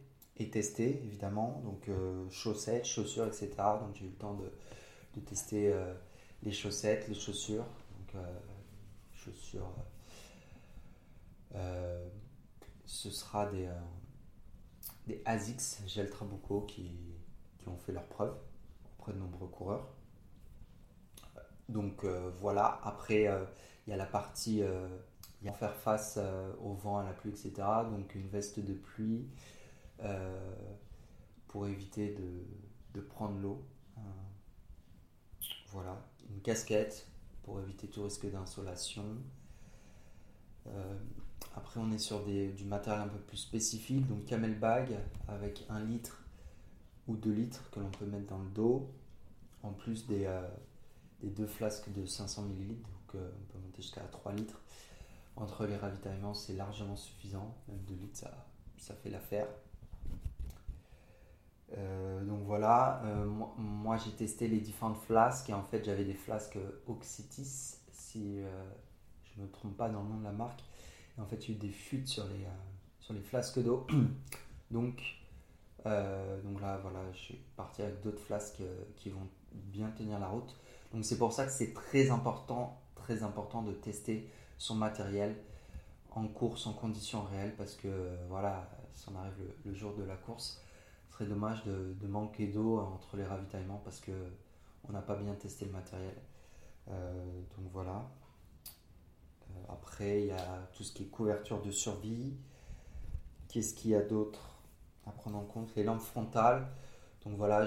tester 0.49 1.01
évidemment. 1.03 1.61
Donc 1.63 1.89
chaussettes, 2.31 2.85
chaussures, 2.85 3.27
etc. 3.27 3.49
Donc 3.79 3.95
j'ai 3.95 4.05
eu 4.05 4.09
le 4.09 4.15
temps 4.15 4.33
de, 4.33 5.21
tester 5.21 5.73
les 6.43 6.51
chaussettes, 6.51 7.07
les 7.07 7.13
chaussures. 7.15 7.65
Donc 7.97 8.23
chaussures. 9.13 9.71
Ce 12.85 13.09
sera 13.09 13.45
des, 13.47 13.69
des 15.07 15.21
ASICS 15.25 15.83
Gel 15.87 16.09
Trabuco 16.09 16.61
qui, 16.61 16.91
ont 17.67 17.77
fait 17.77 17.91
leur 17.91 18.05
preuve 18.05 18.35
auprès 18.97 19.13
de 19.13 19.17
nombreux 19.17 19.47
coureurs. 19.47 19.87
Donc 21.69 22.03
voilà, 22.39 22.79
après 22.83 23.29
il 23.87 23.89
y 23.89 23.93
a 23.93 23.97
la 23.97 24.05
partie 24.05 24.63
y 25.43 25.47
a 25.49 25.53
faire 25.53 25.75
face 25.75 26.19
au 26.61 26.73
vent, 26.73 26.97
à 26.97 27.03
la 27.03 27.13
pluie, 27.13 27.31
etc. 27.31 27.53
Donc 27.89 28.13
une 28.15 28.27
veste 28.27 28.59
de 28.59 28.73
pluie, 28.73 29.27
euh, 30.03 30.55
pour 31.47 31.67
éviter 31.67 32.15
de, 32.93 33.01
prendre 33.01 33.37
l'eau. 33.39 33.63
Euh, 33.97 34.01
voilà, 35.71 36.01
une 36.29 36.41
casquette 36.41 37.07
pour 37.43 37.59
éviter 37.59 37.87
tout 37.87 38.03
risque 38.03 38.29
d'insolation. 38.29 39.03
Euh, 41.53 41.57
après, 41.57 41.79
on 41.79 41.91
est 41.91 41.99
sur 41.99 42.23
du 42.25 42.65
matériel 42.65 43.03
un 43.03 43.07
peu 43.07 43.19
plus 43.19 43.37
spécifique, 43.37 44.07
donc 44.07 44.25
camel 44.25 44.57
bag 44.57 44.97
avec 45.27 45.65
un 45.69 45.79
litre 45.79 46.23
ou 47.07 47.15
2 47.15 47.31
litres 47.31 47.69
que 47.71 47.79
l'on 47.79 47.89
peut 47.91 48.05
mettre 48.05 48.27
dans 48.27 48.39
le 48.39 48.49
dos, 48.49 48.89
en 49.63 49.71
plus 49.71 50.07
des, 50.07 50.29
des 51.21 51.29
deux 51.29 51.47
flasques 51.47 51.91
de 51.93 52.05
500 52.05 52.45
ml, 52.45 52.67
donc 52.67 52.83
on 53.13 53.17
peut 53.53 53.59
monter 53.59 53.81
jusqu'à 53.81 54.01
3 54.01 54.33
litres. 54.33 54.61
Entre 55.35 55.65
les 55.65 55.77
ravitaillements, 55.77 56.33
c'est 56.33 56.53
largement 56.53 56.95
suffisant, 56.95 57.55
même 57.67 57.79
2 57.87 57.95
litres, 57.95 58.27
ça, 58.77 58.93
fait 58.95 59.09
l'affaire. 59.09 59.47
Euh, 61.77 62.23
donc 62.25 62.41
voilà, 62.43 63.01
euh, 63.05 63.25
moi, 63.57 63.97
j'ai 63.97 64.11
testé 64.11 64.47
les 64.47 64.59
différentes 64.59 64.97
flasques 64.97 65.49
et 65.49 65.53
en 65.53 65.63
fait 65.63 65.85
j'avais 65.85 66.03
des 66.03 66.13
flasques 66.13 66.57
Oxytis, 66.85 67.77
si 67.93 68.41
euh, 68.41 68.63
je 69.23 69.39
ne 69.39 69.45
me 69.45 69.51
trompe 69.51 69.77
pas 69.77 69.89
dans 69.89 70.03
le 70.03 70.09
nom 70.09 70.17
de 70.17 70.23
la 70.25 70.33
marque. 70.33 70.61
En 71.21 71.25
fait 71.25 71.47
il 71.47 71.51
y 71.51 71.53
a 71.53 71.55
eu 71.57 71.59
des 71.59 71.71
fuites 71.71 72.07
sur 72.07 72.25
les, 72.27 72.45
sur 72.99 73.13
les 73.13 73.21
flasques 73.21 73.59
d'eau. 73.59 73.87
donc, 74.71 75.01
donc 75.85 76.61
là 76.61 76.77
voilà, 76.81 76.99
je 77.13 77.17
suis 77.17 77.39
parti 77.55 77.81
avec 77.81 78.01
d'autres 78.01 78.21
flasques 78.21 78.61
qui 78.97 79.09
vont 79.09 79.27
bien 79.53 79.89
tenir 79.91 80.19
la 80.19 80.27
route. 80.27 80.55
Donc 80.93 81.05
c'est 81.05 81.17
pour 81.17 81.31
ça 81.31 81.45
que 81.45 81.51
c'est 81.51 81.73
très 81.73 82.09
important, 82.09 82.81
très 82.95 83.23
important 83.23 83.61
de 83.61 83.71
tester 83.71 84.29
son 84.57 84.75
matériel 84.75 85.35
en 86.11 86.27
course, 86.27 86.67
en 86.67 86.73
conditions 86.73 87.23
réelles, 87.23 87.55
parce 87.55 87.75
que 87.75 87.87
voilà, 88.27 88.69
si 88.93 89.07
on 89.09 89.15
arrive 89.17 89.33
le 89.65 89.73
jour 89.73 89.95
de 89.95 90.03
la 90.03 90.15
course, 90.15 90.61
serait 91.09 91.25
dommage 91.25 91.63
de, 91.65 92.07
manquer 92.07 92.47
d'eau 92.47 92.79
entre 92.79 93.17
les 93.17 93.25
ravitaillements 93.25 93.81
parce 93.83 93.99
que 93.99 94.11
on 94.87 94.91
n'a 94.91 95.01
pas 95.01 95.15
bien 95.15 95.33
testé 95.35 95.65
le 95.65 95.71
matériel. 95.71 96.15
Euh, 96.89 97.41
donc 97.57 97.71
voilà. 97.71 98.09
Euh, 99.69 99.73
après, 99.73 100.21
il 100.21 100.27
y 100.27 100.31
a 100.31 100.69
tout 100.73 100.83
ce 100.83 100.91
qui 100.93 101.03
est 101.03 101.07
couverture 101.07 101.61
de 101.61 101.71
survie. 101.71 102.35
Qu'est-ce 103.47 103.73
qu'il 103.73 103.91
y 103.91 103.95
a 103.95 104.01
d'autre 104.01 104.39
à 105.05 105.11
prendre 105.11 105.37
en 105.37 105.43
compte? 105.43 105.75
Les 105.75 105.83
lampes 105.83 106.01
frontales. 106.01 106.67
Donc 107.25 107.37
voilà, 107.37 107.65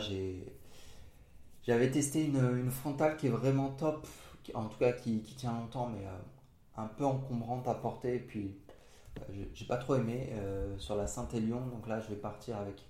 j'avais 1.62 1.90
testé 1.90 2.24
une, 2.24 2.70
frontale 2.70 3.16
qui 3.16 3.28
est 3.28 3.30
vraiment 3.30 3.70
top, 3.70 4.07
en 4.54 4.66
tout 4.66 4.78
cas 4.78 4.92
qui, 4.92 5.20
tient 5.20 5.52
longtemps, 5.52 5.88
mais 5.88 6.04
euh, 6.07 6.18
un 6.76 6.87
peu 6.87 7.04
encombrante 7.04 7.68
à 7.68 7.74
porter. 7.74 8.16
Et 8.16 8.20
puis, 8.20 8.57
j'ai 9.52 9.66
pas 9.66 9.76
trop 9.76 9.94
aimé 9.94 10.33
sur 10.78 10.96
la 10.96 11.07
Saint-Élion. 11.07 11.66
Donc 11.66 11.87
là, 11.87 12.00
je 12.00 12.09
vais 12.09 12.16
partir 12.16 12.57
avec 12.57 12.83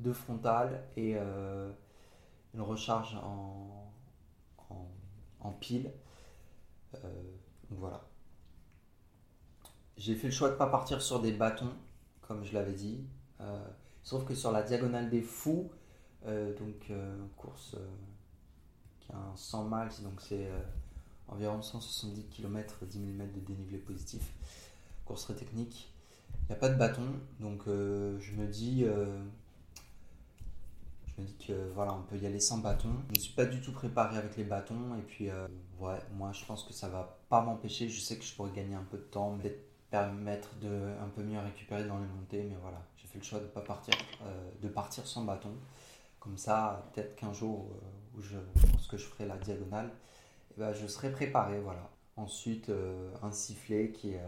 deux 0.00 0.12
frontales 0.12 0.82
et 0.96 1.14
euh, 1.16 1.70
une 2.54 2.62
recharge 2.62 3.14
en, 3.16 3.92
en, 5.40 5.52
pile. 5.52 5.92
Euh, 6.94 6.98
voilà. 7.70 8.00
J'ai 10.00 10.14
fait 10.14 10.28
le 10.28 10.32
choix 10.32 10.48
de 10.48 10.54
ne 10.54 10.58
pas 10.58 10.66
partir 10.66 11.02
sur 11.02 11.20
des 11.20 11.30
bâtons, 11.30 11.72
comme 12.22 12.42
je 12.42 12.54
l'avais 12.54 12.72
dit. 12.72 13.04
Euh, 13.40 13.62
sauf 14.02 14.24
que 14.24 14.34
sur 14.34 14.50
la 14.50 14.62
diagonale 14.62 15.10
des 15.10 15.20
fous, 15.20 15.70
donc 16.24 16.90
course 17.36 17.76
qui 19.00 19.12
a 19.12 19.16
un 19.16 19.36
100 19.36 19.64
miles, 19.64 20.02
donc 20.02 20.20
c'est 20.20 20.48
environ 21.28 21.60
170 21.60 22.24
km, 22.30 22.86
10 22.86 22.98
000 22.98 23.12
mètres 23.12 23.34
de 23.34 23.40
dénivelé 23.40 23.78
positif, 23.78 24.32
course 25.04 25.24
très 25.24 25.34
technique. 25.34 25.92
Il 26.44 26.46
n'y 26.48 26.56
a 26.56 26.58
pas 26.58 26.70
de 26.70 26.76
bâton, 26.76 27.06
donc 27.38 27.62
je 27.66 28.32
me 28.32 28.46
dis 28.46 28.86
me 31.20 31.26
dis 31.26 31.36
que 31.46 31.70
voilà, 31.74 31.94
on 31.94 32.02
peut 32.02 32.16
y 32.16 32.26
aller 32.26 32.40
sans 32.40 32.58
bâton. 32.58 32.88
Je 33.10 33.14
ne 33.14 33.20
suis 33.20 33.34
pas 33.34 33.44
du 33.44 33.60
tout 33.60 33.72
préparé 33.72 34.16
avec 34.16 34.36
les 34.36 34.44
bâtons 34.44 34.96
et 34.98 35.02
puis 35.02 35.30
euh, 35.30 35.46
ouais, 35.78 35.98
moi 36.14 36.32
je 36.32 36.44
pense 36.44 36.64
que 36.64 36.72
ça 36.72 36.88
va 36.88 37.18
pas 37.28 37.42
m'empêcher. 37.42 37.88
Je 37.88 38.00
sais 38.00 38.16
que 38.16 38.24
je 38.24 38.34
pourrais 38.34 38.52
gagner 38.52 38.74
un 38.74 38.86
peu 38.90 38.98
de 38.98 39.02
temps, 39.02 39.38
peut-être 39.38 39.62
permettre 39.90 40.54
de 40.60 40.68
un 41.02 41.08
peu 41.08 41.22
mieux 41.22 41.38
récupérer 41.38 41.84
dans 41.84 41.98
les 41.98 42.06
montées, 42.06 42.44
mais 42.44 42.56
voilà, 42.60 42.80
j'ai 42.96 43.06
fait 43.06 43.18
le 43.18 43.24
choix 43.24 43.40
de 43.40 43.46
pas 43.46 43.60
partir, 43.60 43.94
euh, 44.22 44.50
de 44.62 44.68
partir 44.68 45.06
sans 45.06 45.24
bâton. 45.24 45.52
Comme 46.18 46.36
ça, 46.36 46.88
peut-être 46.92 47.16
qu'un 47.16 47.32
jour 47.32 47.70
euh, 47.70 48.18
où 48.18 48.22
je 48.22 48.36
pense 48.70 48.86
que 48.86 48.96
je 48.96 49.06
ferai 49.06 49.26
la 49.26 49.36
diagonale, 49.36 49.90
eh 50.52 50.60
ben, 50.60 50.72
je 50.72 50.86
serai 50.86 51.10
préparé, 51.10 51.60
voilà. 51.60 51.90
Ensuite, 52.16 52.70
un 53.22 53.32
sifflet 53.32 53.92
qui 53.92 54.10
est 54.10 54.20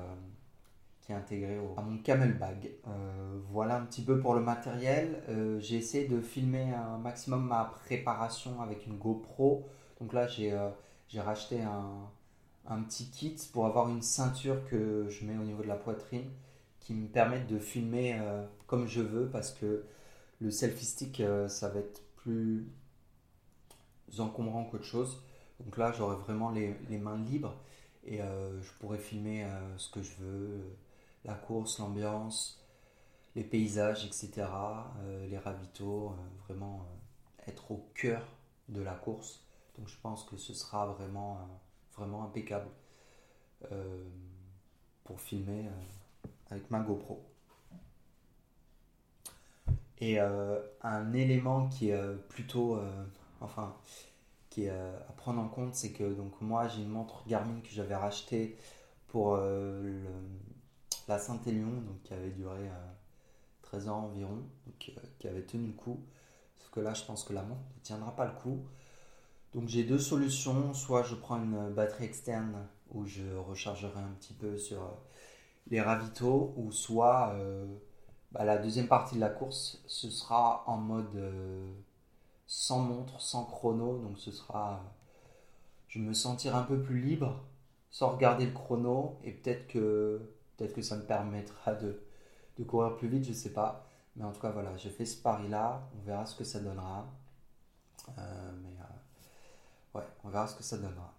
qui 1.03 1.13
est 1.13 1.15
intégré 1.15 1.59
à 1.77 1.83
mon 1.83 1.99
camel 1.99 2.39
bag. 2.39 2.71
Euh, 2.87 3.41
voilà 3.51 3.77
un 3.77 3.85
petit 3.85 4.03
peu 4.03 4.21
pour 4.21 4.35
le 4.35 4.41
matériel. 4.41 5.23
Euh, 5.29 5.59
j'ai 5.61 5.77
essayé 5.77 6.07
de 6.07 6.21
filmer 6.21 6.73
un 6.73 6.99
maximum 6.99 7.47
ma 7.47 7.65
préparation 7.65 8.63
avec 8.63 8.87
une 8.87 8.97
GoPro. 8.97 9.67
Donc 10.01 10.13
là, 10.13 10.27
j'ai 10.29 10.53
euh, 10.53 10.69
racheté 11.17 11.61
un, 11.61 12.09
un 12.67 12.83
petit 12.83 13.11
kit 13.11 13.37
pour 13.53 13.67
avoir 13.67 13.89
une 13.89 14.03
ceinture 14.03 14.65
que 14.69 15.09
je 15.09 15.25
mets 15.25 15.37
au 15.37 15.45
niveau 15.45 15.63
de 15.63 15.69
la 15.69 15.77
poitrine 15.77 16.31
qui 16.81 16.95
me 16.95 17.09
permette 17.09 17.47
de 17.47 17.59
filmer 17.59 18.19
euh, 18.21 18.45
comme 18.67 18.87
je 18.87 19.01
veux 19.01 19.29
parce 19.29 19.53
que 19.53 19.85
le 20.41 20.51
selfie 20.51 20.85
stick 20.85 21.21
euh, 21.21 21.49
ça 21.49 21.69
va 21.69 21.81
être 21.81 22.03
plus 22.17 22.67
encombrant 24.19 24.65
qu'autre 24.65 24.85
chose. 24.85 25.23
Donc 25.61 25.77
là 25.77 25.93
j'aurai 25.93 26.17
vraiment 26.17 26.51
les, 26.51 26.99
mains 26.99 27.19
libres 27.19 27.55
et 28.05 28.19
je 28.19 28.71
pourrais 28.81 28.99
filmer 28.99 29.47
ce 29.77 29.89
que 29.91 30.03
je 30.03 30.13
veux, 30.19 30.77
la 31.25 31.35
course, 31.35 31.79
l'ambiance, 31.79 32.61
les 33.37 33.45
paysages, 33.45 34.05
etc., 34.05 34.49
les 35.29 35.39
ravitaux, 35.39 36.17
vraiment 36.47 36.85
être 37.47 37.71
au 37.71 37.89
cœur 37.95 38.23
de 38.69 38.83
la 38.83 38.95
course. 38.95 39.45
Donc 39.79 39.89
je 39.89 39.97
pense 40.03 40.25
que 40.25 40.37
ce 40.37 40.55
sera 40.55 40.87
vraiment, 40.87 41.37
euh, 41.37 41.55
vraiment 41.97 42.25
impeccable 42.25 42.69
euh, 43.71 44.05
pour 45.05 45.21
filmer 45.21 45.67
euh, 45.67 46.29
avec 46.51 46.71
ma 46.71 46.81
GoPro. 46.81 47.25
Et 49.99 50.19
un 50.19 51.13
élément 51.13 51.69
qui 51.69 51.91
est 51.91 52.15
plutôt, 52.29 52.77
enfin, 53.41 53.77
qui 54.51 54.65
est 54.65 54.71
à 54.71 55.13
prendre 55.17 55.41
en 55.41 55.47
compte, 55.47 55.77
c'est 55.77 55.93
que 55.93 56.03
donc 56.13 56.41
moi 56.41 56.67
j'ai 56.67 56.83
une 56.83 56.89
montre 56.89 57.23
Garmin 57.29 57.61
que 57.61 57.69
j'avais 57.71 57.95
rachetée 57.95 58.57
pour 59.07 59.37
la 59.37 61.19
Saint-Élion, 61.21 61.71
donc 61.71 62.03
qui 62.03 62.15
avait 62.15 62.31
duré 62.31 62.69
13 63.63 63.89
ans 63.91 64.07
environ, 64.07 64.43
donc, 64.67 64.93
qui 65.21 65.29
avait 65.29 65.45
tenu 65.45 65.69
le 65.69 65.73
coup 65.73 66.01
que 66.73 66.81
là, 66.81 66.95
je 66.95 67.05
pense 67.05 67.23
que 67.23 67.33
la 67.33 67.43
montre 67.43 67.61
ne 67.77 67.83
tiendra 67.83 68.17
pas 68.17 68.25
le 68.25 68.33
coup. 68.33 68.67
Donc 69.55 69.69
j'ai 69.69 69.85
deux 69.85 69.99
solutions. 69.99 70.75
Soit 70.75 71.03
je 71.03 71.15
prends 71.15 71.37
une 71.37 71.71
batterie 71.71 72.05
externe 72.05 72.67
où 72.91 73.07
je 73.07 73.37
rechargerai 73.37 74.01
un 74.01 74.13
petit 74.21 74.35
peu 74.35 74.57
sur 74.59 74.83
euh, 74.83 74.91
les 75.69 75.81
ravitaux, 75.81 76.55
ou 76.57 76.73
soit 76.73 77.35
euh, 77.35 77.67
bah, 78.33 78.45
la 78.45 78.59
deuxième 78.59 78.89
partie 78.89 79.17
de 79.17 79.21
la 79.21 79.31
course, 79.31 79.83
ce 79.87 80.11
sera 80.11 80.65
en 80.67 80.77
mode 80.77 81.15
euh, 81.17 81.73
sans 82.47 82.81
montre, 82.81 83.21
sans 83.21 83.45
chrono. 83.45 83.99
Donc 83.99 84.19
ce 84.19 84.31
sera, 84.31 84.83
je 85.89 85.99
me 85.99 86.15
sentir 86.15 86.57
un 86.57 86.63
peu 86.63 86.81
plus 86.83 87.01
libre, 87.01 87.43
sans 87.91 88.11
regarder 88.11 88.47
le 88.47 88.53
chrono, 88.53 89.19
et 89.25 89.33
peut-être 89.33 89.67
que 89.69 90.21
peut-être 90.57 90.75
que 90.75 90.83
ça 90.83 90.97
me 90.97 91.03
permettra 91.05 91.75
de, 91.75 92.03
de 92.59 92.65
courir 92.65 92.97
plus 92.97 93.09
vite, 93.09 93.25
je 93.25 93.33
sais 93.33 93.53
pas. 93.53 93.87
Mais 94.17 94.25
en 94.25 94.33
tout 94.33 94.41
cas, 94.41 94.51
voilà, 94.51 94.77
j'ai 94.77 94.91
fait 94.91 95.07
ce 95.07 95.21
pari-là. 95.23 95.89
On 95.99 96.03
verra 96.05 96.27
ce 96.27 96.37
que 96.37 96.45
ça 96.45 96.61
donnera. 96.61 97.07
Mais 98.19 98.77
ouais, 99.95 100.03
on 100.25 100.29
verra 100.29 100.47
ce 100.47 100.57
que 100.57 100.63
ça 100.63 100.77
donnera. 100.77 101.15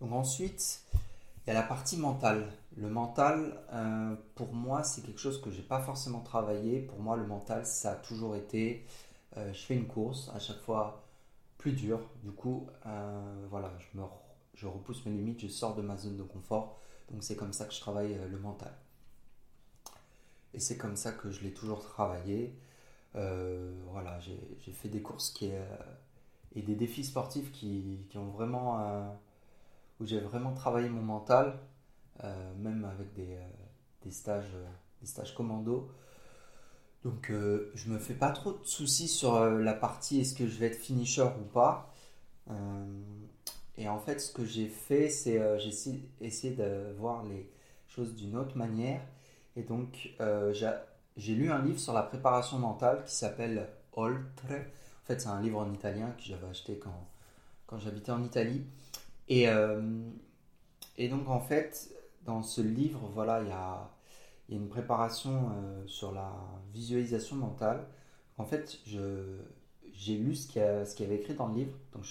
Donc 0.00 0.12
ensuite, 0.12 0.82
il 0.94 1.48
y 1.48 1.50
a 1.50 1.54
la 1.54 1.62
partie 1.62 1.96
mentale. 1.96 2.50
Le 2.76 2.88
mental, 2.88 3.60
euh, 3.72 4.14
pour 4.34 4.52
moi, 4.52 4.84
c'est 4.84 5.02
quelque 5.02 5.20
chose 5.20 5.40
que 5.40 5.50
j'ai 5.50 5.62
pas 5.62 5.80
forcément 5.80 6.20
travaillé. 6.20 6.80
Pour 6.80 7.00
moi, 7.00 7.16
le 7.16 7.26
mental, 7.26 7.66
ça 7.66 7.92
a 7.92 7.94
toujours 7.96 8.36
été, 8.36 8.86
je 9.36 9.58
fais 9.58 9.74
une 9.74 9.86
course, 9.86 10.30
à 10.34 10.38
chaque 10.38 10.60
fois 10.60 11.04
plus 11.58 11.72
dur. 11.72 12.00
Du 12.22 12.30
coup, 12.30 12.68
voilà, 13.50 13.72
je, 13.78 13.98
me, 13.98 14.04
je 14.54 14.66
repousse 14.66 15.04
mes 15.06 15.12
limites, 15.12 15.40
je 15.40 15.48
sors 15.48 15.74
de 15.74 15.82
ma 15.82 15.96
zone 15.96 16.16
de 16.16 16.22
confort. 16.22 16.78
Donc 17.10 17.24
c'est 17.24 17.36
comme 17.36 17.52
ça 17.52 17.64
que 17.64 17.74
je 17.74 17.80
travaille 17.80 18.18
le 18.30 18.38
mental. 18.38 18.72
Et 20.54 20.60
c'est 20.60 20.76
comme 20.76 20.96
ça 20.96 21.12
que 21.12 21.30
je 21.30 21.42
l'ai 21.42 21.52
toujours 21.52 21.80
travaillé. 21.80 22.54
Euh, 23.16 23.72
voilà, 23.90 24.18
j'ai 24.20 24.72
fait 24.72 24.88
des 24.88 25.02
courses 25.02 25.30
qui, 25.30 25.50
euh, 25.52 25.64
et 26.54 26.62
des 26.62 26.74
défis 26.74 27.04
sportifs 27.04 27.52
qui, 27.52 28.06
qui 28.10 28.18
ont 28.18 28.30
vraiment. 28.30 28.80
Euh, 28.80 29.08
où 30.00 30.06
j'ai 30.06 30.20
vraiment 30.20 30.52
travaillé 30.52 30.88
mon 30.88 31.02
mental, 31.02 31.58
même 32.56 32.84
avec 32.84 33.12
des, 33.14 33.36
des, 34.04 34.12
stages, 34.12 34.54
des 35.00 35.08
stages 35.08 35.34
commando. 35.34 35.90
Donc 37.02 37.32
je 37.32 37.90
me 37.90 37.98
fais 37.98 38.14
pas 38.14 38.30
trop 38.30 38.52
de 38.52 38.62
soucis 38.62 39.08
sur 39.08 39.44
la 39.44 39.74
partie 39.74 40.20
est-ce 40.20 40.36
que 40.36 40.46
je 40.46 40.56
vais 40.56 40.66
être 40.66 40.78
finisher 40.78 41.26
ou 41.40 41.44
pas. 41.52 41.92
et 43.76 43.88
en 43.88 43.98
fait, 43.98 44.20
ce 44.20 44.32
que 44.32 44.44
j'ai 44.44 44.68
fait, 44.68 45.08
c'est 45.08 45.58
j'ai 45.58 45.72
essayé 46.20 46.54
de 46.54 46.94
voir 46.96 47.24
les 47.24 47.50
choses 47.88 48.14
d'une 48.14 48.36
autre 48.36 48.56
manière 48.56 49.00
et 49.58 49.62
donc, 49.64 50.14
euh, 50.20 50.54
j'ai 51.16 51.34
lu 51.34 51.50
un 51.50 51.60
livre 51.60 51.80
sur 51.80 51.92
la 51.92 52.04
préparation 52.04 52.60
mentale 52.60 53.02
qui 53.04 53.12
s'appelle 53.12 53.68
Oltre. 53.92 54.46
Fait, 55.08 55.18
c'est 55.20 55.28
un 55.28 55.40
livre 55.40 55.58
en 55.58 55.72
italien 55.72 56.14
que 56.16 56.22
j'avais 56.22 56.46
acheté 56.46 56.78
quand, 56.78 57.08
quand 57.66 57.78
j'habitais 57.78 58.12
en 58.12 58.22
Italie. 58.22 58.62
Et, 59.28 59.48
euh, 59.48 59.80
et 60.96 61.08
donc, 61.08 61.28
en 61.28 61.40
fait, 61.40 61.90
dans 62.24 62.42
ce 62.42 62.60
livre, 62.60 63.10
voilà, 63.14 63.40
il 63.42 63.48
y 63.48 63.52
a, 63.52 63.90
y 64.50 64.52
a 64.52 64.56
une 64.56 64.68
préparation 64.68 65.50
euh, 65.50 65.82
sur 65.86 66.12
la 66.12 66.30
visualisation 66.72 67.36
mentale. 67.36 67.86
En 68.36 68.44
fait, 68.44 68.78
j'ai 68.84 70.16
lu 70.16 70.36
ce 70.36 70.46
qu'il 70.46 70.60
y, 70.60 71.04
avait 71.04 71.16
écrit 71.16 71.34
dans 71.34 71.48
le 71.48 71.54
livre. 71.54 71.72
Donc, 71.94 72.04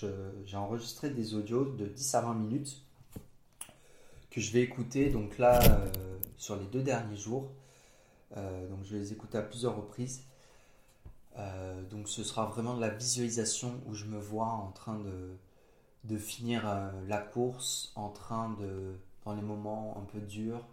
j'ai 0.46 0.58
enregistré 0.58 1.10
des 1.12 1.36
audios 1.36 1.66
de 1.66 1.86
10 1.86 2.16
à 2.16 2.22
20 2.22 2.34
minutes 2.34 2.82
que 4.32 4.42
je 4.42 4.52
vais 4.52 4.62
écouter. 4.62 5.10
Donc 5.10 5.38
là 5.38 5.60
sur 6.38 6.56
les 6.56 6.66
deux 6.66 6.82
derniers 6.82 7.18
jours. 7.18 7.52
Euh, 8.36 8.68
donc 8.68 8.80
je 8.84 8.96
les 8.96 9.12
écouter 9.14 9.38
à 9.38 9.42
plusieurs 9.42 9.76
reprises. 9.76 10.24
Euh, 11.38 11.84
donc 11.84 12.10
ce 12.10 12.24
sera 12.24 12.46
vraiment 12.46 12.76
de 12.76 12.82
la 12.82 12.90
visualisation 12.90 13.82
où 13.86 13.94
je 13.94 14.06
me 14.06 14.20
vois 14.20 14.48
en 14.48 14.72
train 14.72 15.00
de, 15.00 16.18
finir 16.18 16.68
euh, 16.68 16.90
la 17.08 17.20
course, 17.20 17.92
en 17.96 18.10
train 18.10 18.56
de, 18.60 18.96
dans 19.26 19.34
les 19.34 19.42
moments 19.42 19.98
un 19.98 20.06
peu 20.06 20.20
durs, 20.20 20.66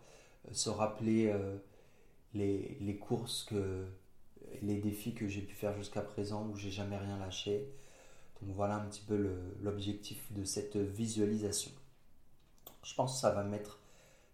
se 0.52 0.70
rappeler 0.70 1.34
les, 2.34 2.76
les, 2.80 2.96
courses, 2.98 3.44
que, 3.44 3.86
les 4.62 4.76
défis 4.76 5.14
que 5.14 5.26
j'ai 5.28 5.40
pu 5.40 5.54
faire 5.54 5.74
jusqu'à 5.76 6.02
présent 6.02 6.46
où 6.48 6.56
j'ai 6.56 6.70
jamais 6.70 6.98
rien 6.98 7.18
lâché. 7.18 7.68
Donc 8.42 8.54
voilà 8.54 8.76
un 8.76 8.84
petit 8.86 9.00
peu 9.00 9.16
l'objectif 9.62 10.32
de 10.32 10.44
cette 10.44 10.76
visualisation. 10.76 11.70
Je 12.84 12.94
pense 12.94 13.14
que 13.14 13.20
ça 13.20 13.30
va 13.30 13.42
m'être 13.42 13.80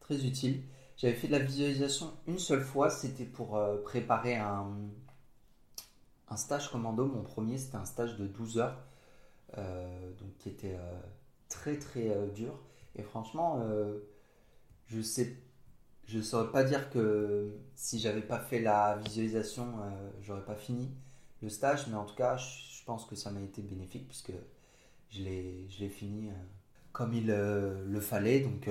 très 0.01 0.27
utile. 0.27 0.63
J'avais 0.97 1.15
fait 1.15 1.29
de 1.29 1.33
la 1.33 1.39
visualisation 1.39 2.13
une 2.27 2.39
seule 2.39 2.63
fois, 2.63 2.91
c'était 2.91 3.25
pour 3.25 3.57
euh, 3.57 3.83
préparer 3.83 4.37
un, 4.37 4.71
un 6.31 6.37
stage 6.37 6.71
commando. 6.71 7.07
Mon 7.07 7.23
premier, 7.23 7.59
c'était 7.59 7.77
un 7.77 7.85
stage 7.85 8.17
de 8.17 8.27
12 8.27 8.59
heures, 8.59 8.79
euh, 9.59 10.13
qui 10.39 10.49
était 10.49 10.75
euh, 10.75 11.01
très 11.49 11.79
très 11.79 12.29
dur. 12.35 12.59
Et 12.97 13.03
franchement, 13.03 13.65
je 14.87 15.01
je 16.07 16.21
saurais 16.21 16.51
pas 16.51 16.65
dire 16.65 16.91
que 16.91 17.53
si 17.77 18.01
j'avais 18.01 18.23
pas 18.23 18.41
fait 18.41 18.61
la 18.61 18.97
visualisation, 18.97 19.75
j'aurais 20.23 20.45
pas 20.45 20.57
fini 20.57 20.91
le 21.41 21.49
stage, 21.49 21.87
mais 21.87 21.95
en 21.95 22.05
tout 22.05 22.17
cas, 22.17 22.37
je 22.37 22.85
pense 22.85 23.05
que 23.05 23.15
ça 23.15 23.31
m'a 23.31 23.41
été 23.41 23.63
bénéfique 23.63 24.09
puisque 24.09 24.33
je 25.11 25.23
l'ai 25.23 25.89
fini 25.89 26.31
comme 26.93 27.15
il 27.15 27.27
le 27.29 28.01
fallait. 28.01 28.41
Donc 28.41 28.69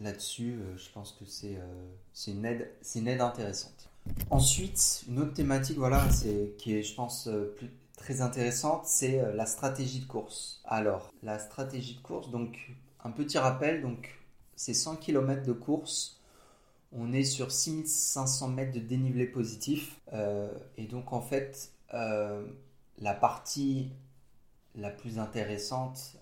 là-dessus, 0.00 0.58
euh, 0.60 0.76
je 0.76 0.90
pense 0.90 1.12
que 1.12 1.24
c'est 1.24 1.56
euh, 1.56 2.26
une, 2.26 2.66
une 2.94 3.08
aide 3.08 3.20
intéressante. 3.20 3.90
Ensuite, 4.30 5.04
une 5.08 5.20
autre 5.20 5.34
thématique 5.34 5.78
voilà, 5.78 6.06
qui 6.58 6.74
est, 6.74 6.82
je 6.82 6.94
pense, 6.94 7.28
euh, 7.28 7.54
très 7.96 8.20
intéressante, 8.20 8.82
c'est 8.86 9.22
la 9.34 9.46
stratégie 9.46 10.00
de 10.00 10.06
course. 10.06 10.60
Alors, 10.64 11.10
la 11.22 11.38
stratégie 11.38 11.96
de 11.96 12.00
course, 12.00 12.30
donc 12.30 12.72
un 13.02 13.10
petit 13.10 13.38
rappel, 13.38 13.82
donc 13.82 14.18
c'est 14.56 14.74
100 14.74 14.96
km 14.96 15.42
de 15.42 15.52
course, 15.52 16.20
on 16.92 17.12
est 17.12 17.24
sur 17.24 17.50
6500 17.50 18.48
mètres 18.48 18.72
de 18.72 18.80
dénivelé 18.80 19.26
positif, 19.26 20.00
et 20.76 20.86
donc 20.86 21.12
en 21.12 21.20
fait, 21.20 21.72
la 21.92 23.14
partie 23.14 23.90
la 24.74 24.90
plus 24.90 25.18
intéressante, 25.18 26.16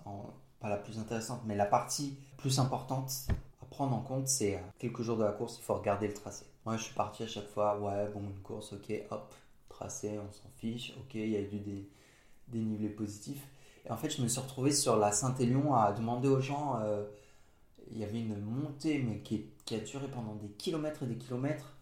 pas 0.60 0.68
la 0.68 0.76
plus 0.76 0.98
intéressante, 0.98 1.40
mais 1.46 1.56
la 1.56 1.66
partie 1.66 2.16
plus 2.36 2.58
importante 2.58 3.26
prendre 3.72 3.96
en 3.96 4.00
compte, 4.00 4.28
c'est 4.28 4.56
euh, 4.56 4.60
quelques 4.78 5.02
jours 5.02 5.16
de 5.16 5.24
la 5.24 5.32
course, 5.32 5.58
il 5.58 5.64
faut 5.64 5.74
regarder 5.74 6.06
le 6.06 6.14
tracé. 6.14 6.44
Moi, 6.64 6.76
je 6.76 6.84
suis 6.84 6.94
parti 6.94 7.24
à 7.24 7.26
chaque 7.26 7.48
fois, 7.48 7.78
ouais, 7.78 8.08
bon, 8.12 8.20
une 8.20 8.40
course, 8.40 8.72
ok, 8.72 8.92
hop, 9.10 9.34
tracé, 9.68 10.18
on 10.18 10.30
s'en 10.32 10.48
fiche, 10.56 10.94
ok, 10.98 11.14
il 11.14 11.30
y 11.30 11.36
a 11.36 11.40
eu 11.40 11.58
des 11.58 11.88
dénivelé 12.52 12.88
positif. 12.88 13.48
Et 13.84 13.90
en 13.90 13.96
fait, 13.96 14.10
je 14.10 14.22
me 14.22 14.28
suis 14.28 14.40
retrouvé 14.40 14.72
sur 14.72 14.96
la 14.96 15.10
Saint-Élion 15.10 15.74
à 15.74 15.92
demander 15.92 16.28
aux 16.28 16.40
gens, 16.40 16.78
euh, 16.80 17.04
il 17.90 17.98
y 17.98 18.04
avait 18.04 18.20
une 18.20 18.40
montée, 18.40 18.98
mais 18.98 19.18
qui, 19.20 19.46
qui, 19.64 19.74
a 19.74 19.80
duré 19.80 20.06
pendant 20.08 20.34
des 20.36 20.48
kilomètres 20.48 21.02
et 21.02 21.06
des 21.06 21.16
kilomètres. 21.16 21.76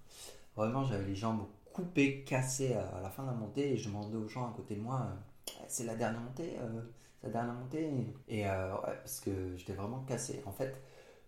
Vraiment, 0.56 0.84
j'avais 0.84 1.04
les 1.04 1.14
jambes 1.14 1.46
coupées, 1.72 2.24
cassées 2.24 2.74
à 2.74 3.00
la 3.02 3.10
fin 3.10 3.22
de 3.22 3.28
la 3.28 3.34
montée, 3.34 3.72
et 3.72 3.76
je 3.76 3.88
demandais 3.88 4.16
aux 4.16 4.28
gens 4.28 4.48
à 4.48 4.52
côté 4.56 4.76
de 4.76 4.80
moi, 4.80 5.02
euh, 5.02 5.64
c'est 5.68 5.84
la 5.84 5.94
dernière 5.94 6.20
montée, 6.20 6.56
c'est 7.20 7.26
la 7.26 7.32
dernière 7.32 7.54
montée. 7.54 7.90
Et 8.28 8.44
ouais, 8.44 8.48
parce 8.82 9.20
que 9.20 9.56
j'étais 9.56 9.74
vraiment 9.74 10.00
cassé. 10.00 10.42
En 10.46 10.52
fait, 10.52 10.80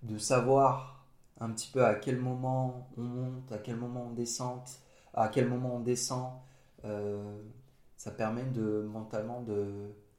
de 0.03 0.19
savoir 0.19 1.02
un 1.41 1.51
petit 1.51 1.71
peu 1.71 1.85
à 1.85 1.95
quel 1.95 2.19
moment 2.19 2.89
on 2.97 3.03
monte, 3.03 3.53
à 3.53 3.59
quel 3.59 3.77
moment 3.77 4.07
on 4.07 4.13
descend, 4.13 4.63
à 5.15 5.29
quel 5.29 5.49
moment 5.49 5.77
on 5.77 5.81
descend, 5.81 6.33
euh, 6.85 7.43
ça 7.97 8.11
permet 8.11 8.45
de 8.45 8.83
mentalement 8.83 9.45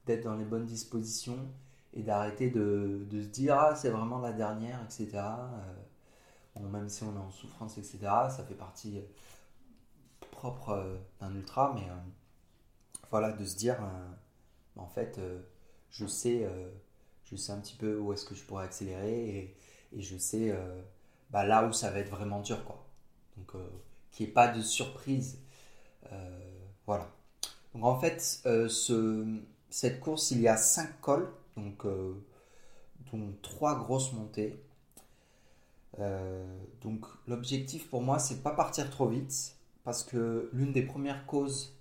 d'être 0.06 0.24
dans 0.24 0.36
les 0.36 0.44
bonnes 0.44 0.66
dispositions 0.66 1.38
et 1.92 2.02
d'arrêter 2.02 2.50
de, 2.50 3.06
se 3.10 3.28
dire 3.28 3.56
ah 3.58 3.74
c'est 3.76 3.90
vraiment 3.90 4.18
la 4.18 4.32
dernière, 4.32 4.82
etc. 4.82 5.22
bon, 6.56 6.68
même 6.68 6.88
si 6.88 7.04
on 7.04 7.14
est 7.14 7.18
en 7.18 7.30
souffrance, 7.30 7.78
etc. 7.78 7.98
Ça 8.28 8.44
fait 8.48 8.54
partie 8.54 9.00
propre 10.30 10.98
d'un 11.20 11.34
ultra, 11.34 11.72
mais 11.74 11.86
voilà, 13.10 13.32
de 13.32 13.44
se 13.44 13.56
dire 13.56 13.78
en 14.76 14.88
fait 14.88 15.20
je 15.90 16.06
sais 16.06 16.48
je 17.24 17.36
sais 17.36 17.52
un 17.52 17.60
petit 17.60 17.76
peu 17.76 17.98
où 17.98 18.12
est-ce 18.12 18.24
que 18.24 18.34
je 18.34 18.44
pourrais 18.44 18.64
accélérer 18.64 19.56
et 19.92 20.00
je 20.00 20.16
sais 20.16 20.54
bah, 21.34 21.44
là 21.44 21.66
où 21.66 21.72
ça 21.72 21.90
va 21.90 21.98
être 21.98 22.10
vraiment 22.10 22.40
dur 22.40 22.64
quoi. 22.64 22.86
Donc 23.36 23.52
qu'il 24.10 24.24
n'y 24.24 24.30
ait 24.30 24.34
pas 24.34 24.48
de 24.48 24.62
surprise. 24.62 25.40
voilà. 26.86 27.10
Donc 27.74 27.84
en 27.84 27.98
fait, 27.98 28.40
euh, 28.46 28.68
cette 29.68 30.00
course, 30.00 30.30
il 30.30 30.40
y 30.40 30.48
a 30.48 30.56
5 30.56 31.00
cols, 31.00 31.28
donc, 31.56 31.84
euh, 31.86 32.14
dont 33.12 33.34
3 33.42 33.78
grosses 33.80 34.12
montées. 34.12 34.62
Euh, 35.98 36.58
donc 36.80 37.04
l'objectif 37.26 37.88
pour 37.90 38.02
moi, 38.02 38.18
c'est 38.18 38.42
pas 38.42 38.52
partir 38.52 38.88
trop 38.90 39.08
vite, 39.08 39.56
parce 39.82 40.04
que 40.04 40.50
l'une 40.52 40.72
des 40.72 40.82
premières 40.82 41.26
causes 41.26 41.76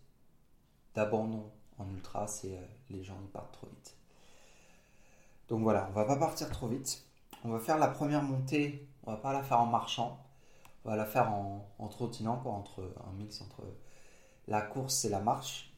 d'abandon 0.95 1.51
en 1.77 1.89
ultra, 1.91 2.27
c'est 2.27 2.59
les 2.89 3.03
gens 3.03 3.17
qui 3.21 3.27
partent 3.27 3.53
trop 3.53 3.67
vite. 3.67 3.95
Donc 5.49 5.61
voilà, 5.61 5.87
on 5.91 5.93
va 5.93 6.05
pas 6.05 6.17
partir 6.17 6.49
trop 6.49 6.67
vite. 6.67 7.05
On 7.43 7.49
va 7.49 7.59
faire 7.59 7.77
la 7.77 7.87
première 7.87 8.23
montée, 8.23 8.87
on 9.05 9.11
va 9.11 9.17
pas 9.17 9.33
la 9.33 9.43
faire 9.43 9.59
en 9.59 9.65
marchant, 9.65 10.25
on 10.85 10.89
va 10.89 10.95
la 10.95 11.05
faire 11.05 11.31
en, 11.31 11.87
trottinant, 11.89 12.37
quoi, 12.37 12.53
entre 12.53 12.93
un 13.07 13.13
mix 13.13 13.41
entre 13.41 13.63
la 14.47 14.61
course 14.61 15.05
et 15.05 15.09
la 15.09 15.19
marche. 15.19 15.73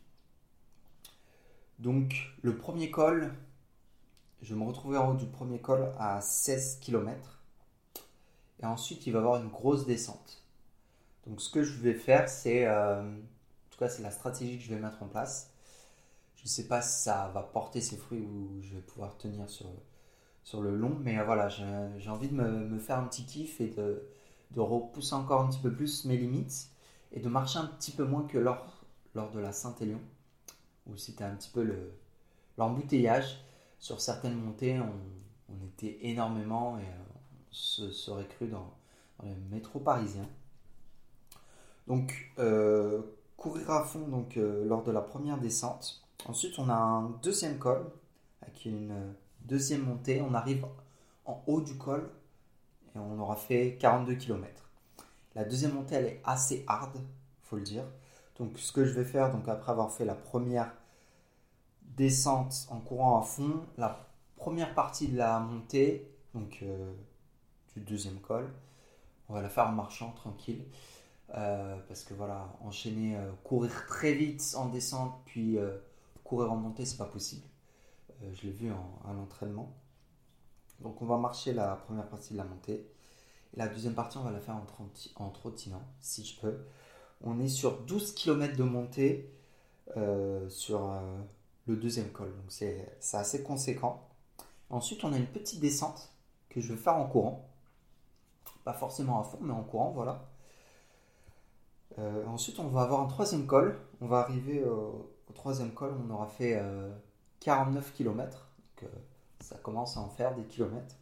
Donc 1.80 2.16
le 2.42 2.58
premier 2.58 2.90
col, 2.90 3.34
je 4.42 4.54
vais 4.54 4.60
me 4.60 4.66
retrouver 4.66 4.98
en 4.98 5.12
haut 5.12 5.16
du 5.16 5.26
premier 5.26 5.60
col 5.60 5.92
à 6.00 6.22
16 6.22 6.80
km. 6.80 7.42
Et 8.62 8.66
ensuite, 8.66 9.06
il 9.06 9.14
va 9.14 9.20
y 9.20 9.22
avoir 9.22 9.42
une 9.42 9.50
grosse 9.50 9.86
descente. 9.86 10.44
Donc 11.28 11.42
ce 11.42 11.50
que 11.50 11.64
je 11.64 11.80
vais 11.80 11.94
faire, 11.94 12.30
c'est... 12.30 12.66
Euh, 12.66 13.02
en 13.02 13.72
tout 13.72 13.80
cas, 13.80 13.90
c'est 13.90 14.04
la 14.04 14.12
stratégie 14.12 14.58
que 14.58 14.64
je 14.64 14.74
vais 14.74 14.80
mettre 14.80 15.04
en 15.04 15.08
place. 15.08 15.52
Je 16.38 16.44
ne 16.44 16.48
sais 16.48 16.68
pas 16.68 16.82
si 16.82 17.04
ça 17.04 17.30
va 17.34 17.42
porter 17.42 17.82
ses 17.82 17.98
fruits 17.98 18.22
ou 18.22 18.62
je 18.62 18.76
vais 18.76 18.82
pouvoir 18.82 19.18
tenir 19.18 19.50
sur, 19.50 19.68
sur 20.46 20.62
le 20.62 20.74
long. 20.74 20.98
Mais 21.02 21.22
voilà, 21.26 21.50
j'ai 21.50 22.10
envie 22.10 22.30
de 22.30 22.36
me, 22.36 22.80
faire 22.80 23.00
un 23.00 23.04
petit 23.04 23.26
kiff 23.26 23.60
et 23.60 23.68
de, 23.68 24.08
de, 24.52 24.62
repousser 24.62 25.16
encore 25.16 25.42
un 25.42 25.50
petit 25.50 25.60
peu 25.60 25.74
plus 25.74 26.06
mes 26.06 26.16
limites. 26.16 26.70
Et 27.12 27.20
de 27.20 27.28
marcher 27.28 27.60
un 27.60 27.66
petit 27.66 27.92
peu 27.92 28.06
moins 28.06 28.24
que 28.24 28.38
lors, 28.38 28.82
de 29.14 29.40
la 29.40 29.52
Saint-Élion 29.52 30.00
où 30.88 30.98
c'était 30.98 31.24
un 31.24 31.36
petit 31.36 31.50
peu 31.50 31.68
l'embouteillage. 32.58 33.42
Sur 33.80 34.00
certaines 34.00 34.36
montées, 34.36 34.80
on, 34.80 35.66
était 35.68 35.98
énormément 36.02 36.78
et 36.78 36.84
on 36.84 37.20
se 37.52 37.92
serait 37.92 38.28
cru 38.28 38.48
dans, 38.48 38.74
le 39.24 39.34
métro 39.50 39.80
parisien. 39.80 40.28
Donc, 41.88 42.32
euh, 42.40 43.02
courir 43.38 43.72
à 43.72 43.84
fond 43.84 44.08
donc, 44.08 44.38
euh, 44.38 44.66
lors 44.66 44.84
de 44.84 44.92
la 44.92 45.02
première 45.02 45.40
descente. 45.40 46.04
Ensuite, 46.28 46.60
on 46.60 46.70
a 46.70 46.76
un 46.76 47.10
deuxième 47.24 47.58
col 47.58 47.86
avec 48.42 48.66
une 48.66 49.16
deuxième 49.48 49.84
montée. 49.84 50.22
On 50.22 50.34
arrive 50.34 50.66
en 51.26 51.44
haut 51.48 51.62
du 51.62 51.78
col 51.78 52.10
et 52.96 53.00
on 53.00 53.20
aura 53.20 53.36
fait 53.36 53.78
42 53.80 54.16
km. 54.16 54.70
La 55.36 55.44
deuxième 55.44 55.74
montée, 55.74 55.96
elle 55.96 56.06
est 56.06 56.22
assez 56.24 56.64
hard, 56.68 56.98
faut 57.44 57.58
le 57.58 57.64
dire. 57.64 57.84
Donc 58.38 58.58
ce 58.58 58.72
que 58.72 58.86
je 58.86 58.94
vais 58.94 59.06
faire, 59.06 59.32
donc 59.32 59.48
après 59.48 59.72
avoir 59.72 59.92
fait 59.92 60.06
la 60.06 60.16
première 60.16 60.72
descente 61.82 62.68
en 62.70 62.80
courant 62.80 63.20
à 63.20 63.24
fond, 63.24 63.62
la 63.78 64.08
première 64.36 64.74
partie 64.74 65.08
de 65.08 65.18
la 65.18 65.40
montée, 65.40 66.10
donc 66.34 66.60
euh, 66.64 66.94
du 67.76 67.82
deuxième 67.82 68.20
col, 68.20 68.50
on 69.30 69.34
va 69.34 69.42
la 69.42 69.50
faire 69.50 69.68
en 69.68 69.72
marchant 69.72 70.12
tranquille. 70.12 70.64
Euh, 71.36 71.76
parce 71.88 72.04
que 72.04 72.14
voilà, 72.14 72.48
enchaîner, 72.64 73.18
euh, 73.18 73.32
courir 73.44 73.72
très 73.88 74.14
vite 74.14 74.54
en 74.56 74.68
descente, 74.68 75.20
puis 75.26 75.58
courir 76.24 76.52
en 76.52 76.56
montée, 76.56 76.86
c'est 76.86 76.98
pas 76.98 77.06
possible. 77.06 77.44
Je 78.34 78.48
l'ai 78.48 78.52
vu 78.52 78.72
en, 78.72 79.10
à 79.10 79.14
l'entraînement. 79.14 79.76
Donc 80.82 81.02
on 81.02 81.06
va 81.06 81.18
marcher 81.18 81.54
la 81.54 81.76
première 81.76 82.08
partie 82.08 82.34
de 82.34 82.38
la 82.38 82.44
montée. 82.44 82.92
Et 83.54 83.58
la 83.58 83.68
deuxième 83.68 83.94
partie, 83.94 84.18
on 84.18 84.24
va 84.24 84.32
la 84.32 84.40
faire 84.40 84.58
en, 85.16 85.30
trottinant, 85.30 85.82
si 86.00 86.26
je 86.26 86.40
peux. 86.40 86.58
On 87.22 87.40
est 87.40 87.48
sur 87.48 87.80
12 87.82 88.14
km 88.14 88.58
de 88.58 88.64
montée 88.64 89.34
euh, 89.96 90.50
sur 90.50 90.92
euh, 90.92 91.00
le 91.68 91.76
deuxième 91.78 92.10
col. 92.10 92.28
Donc 92.36 92.46
c'est 92.50 92.98
assez 93.14 93.44
conséquent. 93.44 94.08
Ensuite, 94.70 95.04
on 95.04 95.14
a 95.14 95.18
une 95.18 95.28
petite 95.28 95.60
descente 95.60 96.12
que 96.50 96.60
je 96.60 96.74
vais 96.74 96.80
faire 96.80 96.98
en 96.98 97.08
courant. 97.08 97.50
Pas 98.64 98.74
forcément 98.74 99.20
à 99.20 99.24
fond, 99.24 99.38
mais 99.42 99.54
en 99.54 99.64
courant, 99.64 99.92
voilà. 99.92 100.28
Euh, 102.00 102.26
ensuite, 102.26 102.60
on 102.60 102.68
va 102.68 102.82
avoir 102.82 103.02
un 103.02 103.08
troisième 103.08 103.46
col. 103.46 103.80
On 104.02 104.08
va 104.08 104.20
arriver 104.20 104.64
au, 104.66 105.12
troisième 105.34 105.72
col. 105.72 105.94
On 106.06 106.14
aura 106.14 106.28
fait 106.28 106.62
49 107.46 107.94
km. 107.94 108.48
Donc, 108.82 108.90
ça 109.40 109.56
commence 109.58 109.98
à 109.98 110.00
en 110.00 110.10
faire 110.10 110.34
des 110.34 110.44
kilomètres. 110.46 110.96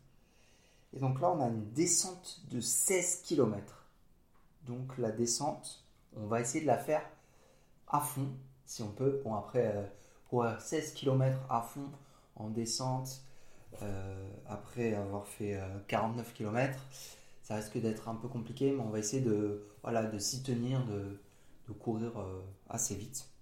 Et 0.93 0.99
donc 0.99 1.21
là, 1.21 1.31
on 1.31 1.41
a 1.41 1.47
une 1.47 1.71
descente 1.71 2.41
de 2.51 2.59
16 2.59 3.21
km. 3.25 3.85
Donc 4.65 4.97
la 4.97 5.11
descente, 5.11 5.85
on 6.17 6.27
va 6.27 6.41
essayer 6.41 6.61
de 6.61 6.67
la 6.67 6.77
faire 6.77 7.01
à 7.87 8.01
fond, 8.01 8.27
si 8.65 8.83
on 8.83 8.89
peut. 8.89 9.21
Bon, 9.23 9.35
après, 9.35 9.89
pour 10.29 10.45
16 10.59 10.93
km 10.93 11.39
à 11.49 11.61
fond 11.61 11.89
en 12.35 12.49
descente, 12.49 13.21
euh, 13.81 14.29
après 14.47 14.93
avoir 14.95 15.25
fait 15.25 15.57
49 15.87 16.27
euh, 16.27 16.31
km, 16.33 16.79
ça 17.41 17.55
risque 17.55 17.79
d'être 17.79 18.09
un 18.09 18.15
peu 18.15 18.27
compliqué, 18.27 18.71
mais 18.71 18.81
on 18.81 18.89
va 18.89 18.99
essayer 18.99 19.21
de, 19.21 19.65
voilà, 19.81 20.03
de 20.03 20.19
s'y 20.19 20.43
tenir, 20.43 20.85
de, 20.85 21.17
courir 21.79 22.19
euh, 22.19 22.41
assez 22.69 22.95
vite. 22.95 23.32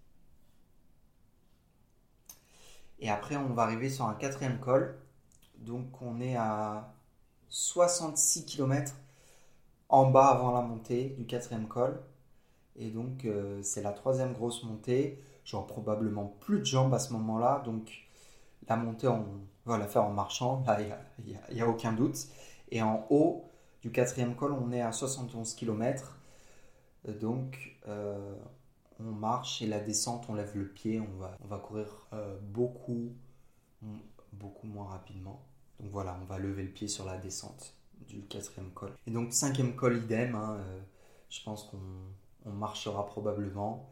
Et 3.02 3.10
après, 3.10 3.36
on 3.36 3.54
va 3.54 3.64
arriver 3.64 3.90
sur 3.90 4.06
un 4.06 4.14
quatrième 4.14 4.60
col. 4.60 4.96
Donc, 5.58 6.02
on 6.02 6.22
est 6.22 6.36
à 6.36 6.94
66 7.50 8.46
km 8.46 8.94
en 9.90 10.10
bas 10.10 10.28
avant 10.28 10.52
la 10.54 10.62
montée 10.62 11.16
du 11.18 11.26
quatrième 11.26 11.68
col. 11.68 12.00
Et 12.76 12.92
donc, 12.92 13.26
euh, 13.26 13.62
c'est 13.64 13.82
la 13.82 13.92
troisième 13.92 14.34
grosse 14.34 14.64
montée. 14.64 15.22
J'aurai 15.44 15.68
probablement 15.68 16.36
plus 16.42 16.60
de 16.60 16.66
jambes 16.66 16.94
à 16.94 17.00
ce 17.00 17.12
moment-là. 17.14 17.62
Donc, 17.66 17.92
la 18.68 18.78
montée, 18.78 19.08
on 19.08 19.26
va 19.66 19.78
la 19.78 19.88
faire 19.88 20.06
en 20.06 20.14
marchant. 20.14 20.64
Là, 20.68 20.80
il 21.20 21.56
n'y 21.56 21.62
a, 21.62 21.68
aucun 21.68 21.94
doute. 21.94 22.28
Et 22.70 22.82
en 22.82 23.06
haut 23.10 23.46
du 23.82 23.92
quatrième 23.92 24.36
col, 24.36 24.54
on 24.54 24.72
est 24.72 24.82
à 24.82 24.92
71 24.92 25.56
km. 25.56 26.18
Donc, 27.08 27.78
euh, 27.88 28.36
on 29.06 29.12
marche 29.12 29.62
et 29.62 29.68
la 29.68 29.80
descente, 29.80 30.26
on 30.30 30.36
lève 30.36 30.56
le 30.56 30.68
pied. 30.68 31.00
On 31.00 31.18
va, 31.18 31.38
on 31.44 31.48
va 31.48 31.60
courir 31.60 32.08
euh, 32.14 32.38
beaucoup, 32.42 33.14
beaucoup 34.34 34.68
moins 34.68 34.88
rapidement. 34.88 35.44
Donc 35.80 35.92
voilà, 35.92 36.18
on 36.22 36.26
va 36.26 36.38
lever 36.38 36.64
le 36.64 36.72
pied 36.72 36.88
sur 36.88 37.06
la 37.06 37.18
descente 37.18 37.76
du 38.08 38.22
quatrième 38.24 38.72
col. 38.72 38.94
Et 39.08 39.12
donc, 39.12 39.34
cinquième 39.34 39.76
col, 39.76 39.98
idem. 39.98 40.36
Hein, 40.36 40.58
je 41.30 41.42
pense 41.44 41.64
qu'on 41.64 41.80
on 42.46 42.52
marchera 42.52 43.06
probablement 43.06 43.92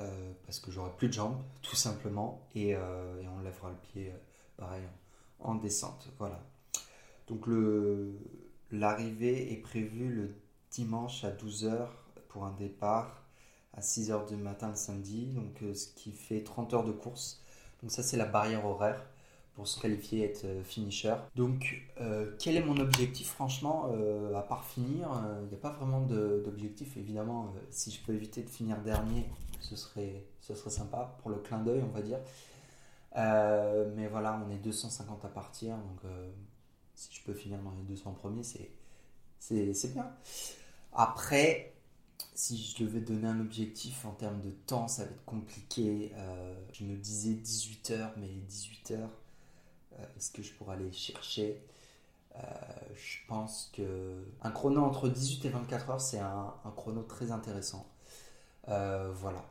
euh, 0.00 0.32
parce 0.46 0.58
que 0.58 0.70
j'aurai 0.70 0.90
plus 0.96 1.08
de 1.08 1.12
jambes, 1.12 1.42
tout 1.60 1.76
simplement, 1.76 2.46
et, 2.54 2.74
euh, 2.74 3.22
on 3.36 3.40
lèvera 3.40 3.70
le 3.70 3.76
pied 3.76 4.10
euh, 4.10 4.16
pareil 4.56 4.82
en, 5.38 5.56
descente. 5.56 6.08
Voilà. 6.18 6.40
Donc 7.28 7.44
l'arrivée 8.70 9.52
est 9.52 9.56
prévue 9.56 10.12
le 10.12 10.34
dimanche 10.70 11.24
à 11.24 11.30
12h 11.30 11.88
pour 12.28 12.44
un 12.44 12.52
départ 12.52 13.21
à 13.74 13.80
6h 13.80 14.28
du 14.28 14.36
matin 14.36 14.68
le 14.68 14.76
samedi, 14.76 15.26
donc 15.26 15.62
ce 15.74 15.86
qui 15.88 16.12
fait 16.12 16.42
30 16.42 16.74
heures 16.74 16.84
de 16.84 16.92
course. 16.92 17.42
Donc 17.82 17.90
ça 17.90 18.02
c'est 18.02 18.16
la 18.16 18.26
barrière 18.26 18.64
horaire 18.66 19.02
pour 19.54 19.68
se 19.68 19.80
qualifier 19.80 20.24
être 20.24 20.44
euh, 20.44 20.62
finisher. 20.62 21.14
Donc, 21.36 21.82
euh, 22.00 22.34
quel 22.38 22.56
est 22.56 22.64
mon 22.64 22.76
objectif? 22.78 23.28
Franchement, 23.28 23.90
euh, 23.92 24.34
à 24.34 24.42
part 24.42 24.64
finir, 24.64 25.08
il 25.42 25.48
n'y 25.48 25.54
a 25.54 25.58
pas 25.58 25.70
vraiment 25.70 26.00
d'objectif. 26.00 26.96
Évidemment, 26.96 27.52
si 27.70 27.90
je 27.90 28.00
peux 28.02 28.14
éviter 28.14 28.42
de 28.42 28.50
finir 28.50 28.78
dernier, 28.78 29.28
ce 29.60 29.76
serait, 29.76 30.24
ce 30.40 30.54
serait 30.54 30.70
sympa 30.70 31.16
pour 31.20 31.30
le 31.30 31.36
clin 31.36 31.58
d'œil, 31.58 31.82
on 31.82 31.94
va 31.94 32.02
dire. 32.02 32.18
mais 33.94 34.08
voilà, 34.08 34.40
on 34.46 34.50
est 34.50 34.58
250 34.58 35.24
à 35.24 35.28
partir, 35.28 35.76
donc 35.76 36.10
si 36.94 37.14
je 37.14 37.22
peux 37.24 37.34
finir 37.34 37.58
dans 37.60 37.72
les 37.72 37.82
200 37.82 38.12
premiers, 38.12 38.42
c'est 38.42 39.92
bien. 39.92 40.10
Après, 40.94 41.71
si 42.34 42.56
je 42.58 42.84
devais 42.84 43.00
donner 43.00 43.28
un 43.28 43.40
objectif 43.40 44.04
en 44.04 44.12
termes 44.12 44.40
de 44.40 44.50
temps, 44.50 44.88
ça 44.88 45.04
va 45.04 45.10
être 45.10 45.24
compliqué. 45.24 46.12
je 46.72 46.84
me 46.84 46.96
disais 46.96 47.34
18 47.34 47.90
heures, 47.92 48.12
mais 48.16 48.28
18 48.28 48.90
heures, 48.92 49.10
euh, 49.98 50.04
est-ce 50.16 50.30
que 50.30 50.42
je 50.42 50.52
pourrais 50.54 50.74
aller 50.76 50.92
chercher? 50.92 51.62
Euh, 52.36 52.40
Je 52.94 53.18
pense 53.28 53.70
que 53.74 54.24
un 54.42 54.50
chrono 54.50 54.82
entre 54.84 55.08
18 55.08 55.44
et 55.46 55.48
24 55.50 55.90
heures, 55.90 56.00
c'est 56.00 56.18
un, 56.20 56.54
chrono 56.76 57.02
très 57.02 57.30
intéressant. 57.32 57.86
Euh, 58.68 59.10
voilà. 59.12 59.44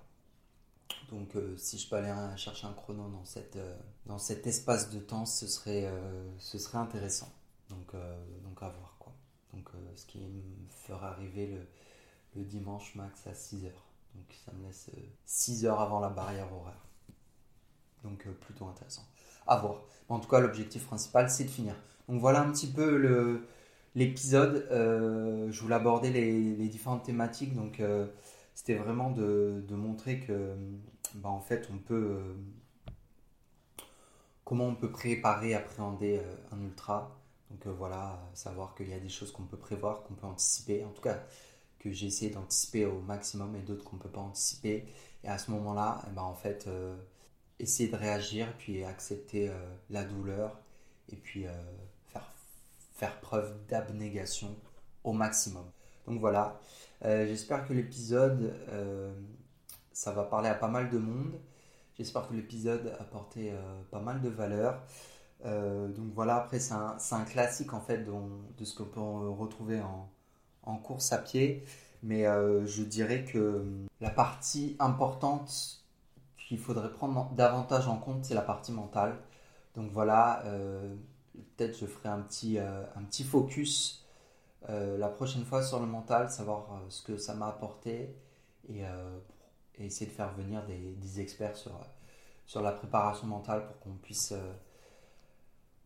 Donc 1.09 1.35
si 1.57 1.77
je 1.77 1.89
peux 1.89 1.97
aller 1.97 2.13
chercher 2.37 2.67
un 2.67 2.73
chrono 2.73 3.09
dans, 3.09 3.25
cette, 3.25 3.57
dans 4.05 4.17
cet 4.17 4.47
espace 4.47 4.89
de 4.91 4.99
temps, 4.99 5.25
ce 5.25 5.45
serait, 5.47 5.91
ce 6.37 6.57
serait 6.57 6.77
intéressant. 6.77 7.29
Donc, 7.69 7.93
donc 8.43 8.63
à 8.63 8.69
voir 8.69 8.95
quoi. 8.97 9.13
Donc 9.53 9.69
ce 9.95 10.05
qui 10.05 10.19
me 10.19 10.69
fera 10.69 11.09
arriver 11.09 11.47
le, 11.47 11.67
le 12.35 12.43
dimanche 12.43 12.95
max 12.95 13.27
à 13.27 13.31
6h. 13.31 13.71
Donc 14.15 14.25
ça 14.45 14.51
me 14.53 14.65
laisse 14.65 14.89
6 15.25 15.65
heures 15.65 15.79
avant 15.79 15.99
la 15.99 16.09
barrière 16.09 16.51
horaire. 16.53 16.85
Donc 18.03 18.27
plutôt 18.41 18.65
intéressant. 18.65 19.05
À 19.47 19.57
voir. 19.57 19.81
En 20.09 20.19
tout 20.19 20.29
cas, 20.29 20.39
l'objectif 20.39 20.85
principal, 20.85 21.29
c'est 21.29 21.45
de 21.45 21.49
finir. 21.49 21.75
Donc 22.07 22.19
voilà 22.19 22.41
un 22.41 22.51
petit 22.51 22.67
peu 22.67 23.41
l'épisode. 23.95 24.67
Euh, 24.71 25.49
je 25.51 25.61
voulais 25.61 25.75
aborder 25.75 26.11
les, 26.11 26.67
différentes 26.67 27.03
thématiques. 27.03 27.55
Donc 27.55 27.79
euh, 27.79 28.07
c'était 28.53 28.75
vraiment 28.75 29.11
de, 29.11 29.63
montrer 29.71 30.19
que, 30.19 30.53
bah, 31.15 31.29
en 31.29 31.39
fait, 31.39 31.69
on 31.73 31.77
peut. 31.77 32.17
Euh, 32.17 32.33
comment 34.43 34.65
on 34.65 34.75
peut 34.75 34.91
préparer, 34.91 35.53
appréhender 35.53 36.21
un 36.51 36.61
ultra. 36.61 37.17
Donc 37.49 37.67
voilà, 37.77 38.19
savoir 38.33 38.75
qu'il 38.75 38.89
y 38.89 38.93
a 38.93 38.99
des 38.99 39.09
choses 39.09 39.31
qu'on 39.31 39.43
peut 39.43 39.57
prévoir, 39.57 40.03
qu'on 40.03 40.13
peut 40.13 40.27
anticiper. 40.27 40.83
En 40.83 40.89
tout 40.89 41.01
cas, 41.01 41.23
que 41.81 41.91
j'ai 41.91 42.07
essayé 42.07 42.31
d'anticiper 42.31 42.85
au 42.85 43.01
maximum 43.01 43.55
et 43.55 43.61
d'autres 43.61 43.83
qu'on 43.83 43.97
ne 43.97 44.01
peut 44.01 44.09
pas 44.09 44.21
anticiper. 44.21 44.85
Et 45.23 45.27
à 45.27 45.37
ce 45.37 45.51
moment-là, 45.51 46.03
eh 46.07 46.11
ben, 46.11 46.21
en 46.21 46.35
fait, 46.35 46.67
essayer 47.61 47.89
de 47.89 47.95
réagir, 47.95 48.47
puis 48.57 48.83
accepter 48.83 49.49
euh, 49.49 49.53
la 49.89 50.03
douleur, 50.03 50.59
et 51.09 51.15
puis 51.15 51.45
euh, 51.45 51.51
faire, 52.07 52.33
faire 52.93 53.19
preuve 53.21 53.55
d'abnégation 53.67 54.55
au 55.03 55.13
maximum. 55.13 55.65
Donc 56.07 56.19
voilà, 56.19 56.59
euh, 57.05 57.27
j'espère 57.27 57.67
que 57.67 57.73
l'épisode, 57.73 58.53
ça 59.93 60.11
va 60.11 60.23
parler 60.23 60.49
à 60.49 60.55
pas 60.55 60.67
mal 60.67 60.89
de 60.89 60.97
monde. 60.97 61.39
J'espère 61.97 62.27
que 62.27 62.33
l'épisode 62.33 62.95
a 62.97 63.01
apporté 63.01 63.53
pas 63.91 63.99
mal 63.99 64.21
de 64.21 64.29
valeur. 64.29 64.81
donc 65.43 66.13
voilà, 66.13 66.37
après 66.37 66.59
c'est 66.59 66.73
un, 66.73 66.97
un, 67.11 67.25
classique 67.25 67.73
en 67.73 67.81
fait 67.81 68.03
de 68.03 68.65
ce 68.65 68.75
qu'on 68.75 68.85
peut 68.85 68.99
retrouver 68.99 69.81
en, 69.81 70.09
en, 70.63 70.77
course 70.77 71.11
à 71.13 71.17
pied. 71.17 71.63
Mais 72.03 72.23
je 72.23 72.83
dirais 72.83 73.25
que 73.25 73.65
la 73.99 74.09
partie 74.09 74.75
importante 74.79 75.81
qu'il 76.51 76.59
faudrait 76.59 76.91
prendre 76.91 77.31
davantage 77.35 77.87
en 77.87 77.95
compte, 77.97 78.25
c'est 78.25 78.33
la 78.33 78.41
partie 78.41 78.73
mentale. 78.73 79.15
Donc 79.75 79.89
voilà, 79.91 80.43
euh, 80.45 80.95
peut-être 81.55 81.77
je 81.77 81.85
ferai 81.85 82.09
un 82.09 82.19
petit, 82.19 82.57
euh, 82.59 82.83
un 82.95 83.03
petit 83.03 83.23
focus 83.23 84.05
euh, 84.69 84.97
la 84.97 85.07
prochaine 85.07 85.45
fois 85.45 85.63
sur 85.63 85.79
le 85.79 85.85
mental, 85.85 86.29
savoir 86.29 86.81
ce 86.89 87.03
que 87.03 87.17
ça 87.17 87.33
m'a 87.35 87.47
apporté 87.47 88.13
et, 88.67 88.83
essayer 89.79 90.05
de 90.05 90.15
faire 90.15 90.33
venir 90.33 90.61
des, 90.67 91.21
experts 91.21 91.55
sur, 91.55 91.71
sur 92.45 92.61
la 92.61 92.71
préparation 92.73 93.27
mentale 93.27 93.65
pour 93.65 93.79
qu'on 93.79 93.95
puisse, 93.95 94.33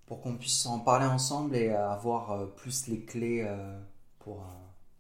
pour 0.08 0.20
qu'on 0.22 0.36
puisse 0.36 0.66
en 0.66 0.80
parler 0.80 1.06
ensemble 1.06 1.56
et 1.56 1.70
avoir 1.70 2.50
plus 2.56 2.88
les 2.88 3.06
clés 3.06 3.48
pour 4.20 4.44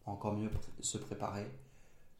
encore 0.06 0.34
mieux 0.34 0.49
se 0.80 0.97
préparer 0.97 1.45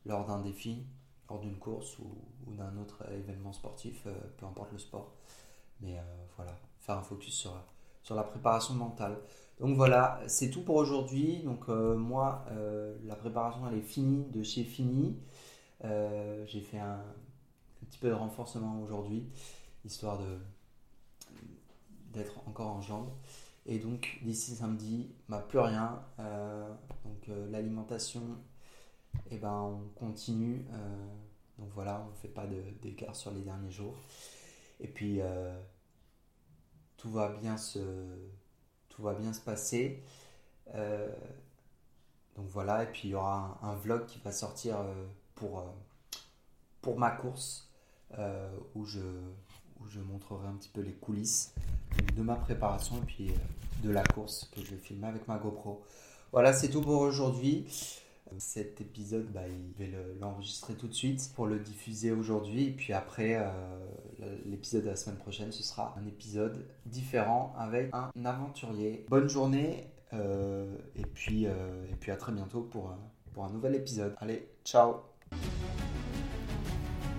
lors 0.06 0.26
d'un 0.26 0.40
défi 0.40 0.86
lors 1.30 1.40
d'une 1.40 1.58
course 1.58 1.98
ou, 2.00 2.54
d'un 2.54 2.78
autre 2.78 3.04
événement 3.12 3.52
sportif, 3.52 4.04
euh, 4.06 4.14
peu 4.38 4.46
importe 4.46 4.72
le 4.72 4.78
sport. 4.78 5.14
Mais 5.82 5.98
euh, 5.98 6.02
voilà, 6.36 6.58
faire 6.80 6.98
un 6.98 7.02
focus 7.02 7.34
sur, 7.34 7.52
la 8.14 8.24
préparation 8.24 8.76
mentale. 8.76 9.18
Donc 9.60 9.76
voilà, 9.76 10.22
c'est 10.28 10.52
tout 10.52 10.62
pour 10.62 10.76
aujourd'hui. 10.76 11.42
Donc 11.44 11.70
euh, 11.70 11.96
moi, 11.96 12.46
la 13.04 13.16
préparation 13.16 13.68
elle 13.68 13.80
est 13.80 13.82
finie, 13.82 14.26
de 14.26 14.44
chez 14.44 14.64
Fini. 14.64 15.18
J'ai 15.82 16.62
fait 16.62 16.80
un, 16.80 17.02
petit 17.90 17.98
peu 17.98 18.10
de 18.10 18.14
renforcement 18.14 18.82
aujourd'hui, 18.82 19.28
histoire 19.84 20.20
d'être 22.14 22.40
encore 22.48 22.68
en 22.68 22.82
jambes. 22.82 23.10
Et 23.66 23.80
donc 23.80 24.20
d'ici 24.22 24.56
samedi, 24.56 25.12
bah, 25.28 25.46
plus 25.48 25.60
rien. 25.60 26.04
donc 26.18 27.28
l'alimentation 27.50 28.22
et 29.32 29.36
eh 29.36 29.38
ben 29.38 29.52
on 29.52 29.90
continue. 29.96 30.66
Euh, 30.72 31.08
donc 31.58 31.70
voilà, 31.74 32.04
on 32.06 32.12
ne 32.12 32.16
fait 32.16 32.28
pas 32.28 32.46
d'écart 32.82 33.16
sur 33.16 33.32
les 33.32 33.42
derniers 33.42 33.72
jours. 33.72 33.96
Et 34.80 34.88
puis 34.88 35.22
euh, 35.22 35.58
tout 36.98 37.10
va 37.10 37.30
bien 37.30 37.58
se 37.58 37.80
tout 38.90 39.02
va 39.02 39.14
bien 39.14 39.34
se 39.34 39.42
passer. 39.42 40.04
Euh, 40.74 41.14
donc 42.36 42.48
voilà, 42.48 42.84
et 42.84 42.88
puis 42.88 43.10
il 43.10 43.12
y 43.12 43.16
aura 43.16 43.60
un, 43.62 43.76
vlog 43.76 44.06
qui 44.06 44.20
va 44.20 44.32
sortir 44.32 44.78
pour, 45.36 45.64
pour 46.82 46.98
ma 47.00 47.12
course 47.12 47.72
où, 48.76 48.86
je, 48.86 49.00
où 49.82 49.88
je 49.88 50.00
montrerai 50.00 50.48
un 50.48 50.54
petit 50.54 50.70
peu 50.70 50.82
les 50.82 50.94
coulisses 50.94 51.54
de 52.16 52.22
ma 52.22 52.36
préparation 52.36 52.98
et 52.98 53.06
puis 53.06 53.32
de 53.84 53.90
la 53.90 54.04
course 54.04 54.50
que 54.54 54.62
je 54.62 54.72
vais 54.72 54.78
filmer 54.78 55.08
avec 55.08 55.28
ma 55.28 55.38
GoPro. 55.38 55.84
Voilà, 56.32 56.54
c'est 56.54 56.70
tout 56.70 56.82
pour 56.82 57.02
aujourd'hui. 57.02 57.66
Cet 58.40 58.82
épisode, 58.82 59.28
bah, 59.32 59.42
il 59.48 59.86
vais 59.86 59.94
l'enregistrer 60.20 60.74
tout 60.74 60.88
de 60.88 60.94
suite 60.94 61.32
pour 61.36 61.46
le 61.46 61.60
diffuser 61.60 62.12
aujourd'hui. 62.12 62.70
Et 62.70 62.72
puis 62.72 62.92
après, 62.92 63.38
euh, 63.38 64.38
l'épisode 64.46 64.84
de 64.84 64.90
la 64.90 64.96
semaine 64.96 65.18
prochaine, 65.18 65.52
ce 65.52 65.64
sera 65.64 65.96
un 66.02 66.06
épisode 66.08 66.66
différent 66.86 67.54
avec 67.58 67.92
un 67.94 68.12
aventurier. 68.26 69.06
Bonne 69.10 69.30
journée 69.30 69.88
euh, 70.14 70.76
et, 70.96 71.06
puis, 71.06 71.46
euh, 71.46 71.86
et 71.92 71.96
puis 71.96 72.12
à 72.12 72.18
très 72.18 72.32
bientôt 72.32 72.62
pour, 72.62 72.94
pour 73.34 73.46
un 73.46 73.52
nouvel 73.52 73.76
épisode. 73.76 74.16
Allez, 74.20 74.50
ciao 74.64 75.02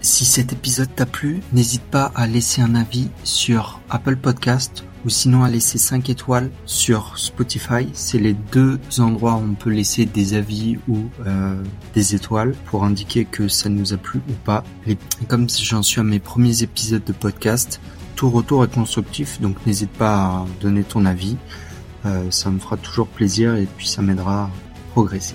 si 0.06 0.24
cet 0.24 0.52
épisode 0.52 0.94
t'a 0.94 1.04
plu, 1.04 1.40
n'hésite 1.52 1.82
pas 1.82 2.12
à 2.14 2.28
laisser 2.28 2.62
un 2.62 2.76
avis 2.76 3.08
sur 3.24 3.80
Apple 3.90 4.16
Podcast 4.16 4.84
ou 5.04 5.10
sinon 5.10 5.42
à 5.42 5.50
laisser 5.50 5.78
5 5.78 6.08
étoiles 6.08 6.50
sur 6.64 7.18
Spotify. 7.18 7.88
C'est 7.92 8.18
les 8.18 8.34
deux 8.34 8.78
endroits 8.98 9.34
où 9.34 9.42
on 9.50 9.54
peut 9.54 9.70
laisser 9.70 10.06
des 10.06 10.34
avis 10.34 10.78
ou 10.86 10.98
euh, 11.26 11.60
des 11.94 12.14
étoiles 12.14 12.54
pour 12.66 12.84
indiquer 12.84 13.24
que 13.24 13.48
ça 13.48 13.68
nous 13.68 13.94
a 13.94 13.96
plu 13.96 14.20
ou 14.28 14.32
pas. 14.44 14.62
Et 14.86 14.96
comme 15.26 15.48
j'en 15.50 15.82
suis 15.82 16.00
à 16.00 16.04
mes 16.04 16.20
premiers 16.20 16.62
épisodes 16.62 17.04
de 17.04 17.12
podcast, 17.12 17.80
tout 18.14 18.30
retour 18.30 18.62
est 18.62 18.72
constructif, 18.72 19.40
donc 19.40 19.56
n'hésite 19.66 19.90
pas 19.90 20.14
à 20.14 20.46
donner 20.60 20.84
ton 20.84 21.04
avis. 21.04 21.36
Euh, 22.06 22.30
ça 22.30 22.50
me 22.50 22.60
fera 22.60 22.76
toujours 22.76 23.08
plaisir 23.08 23.56
et 23.56 23.66
puis 23.76 23.88
ça 23.88 24.02
m'aidera 24.02 24.44
à 24.44 24.50
progresser. 24.92 25.34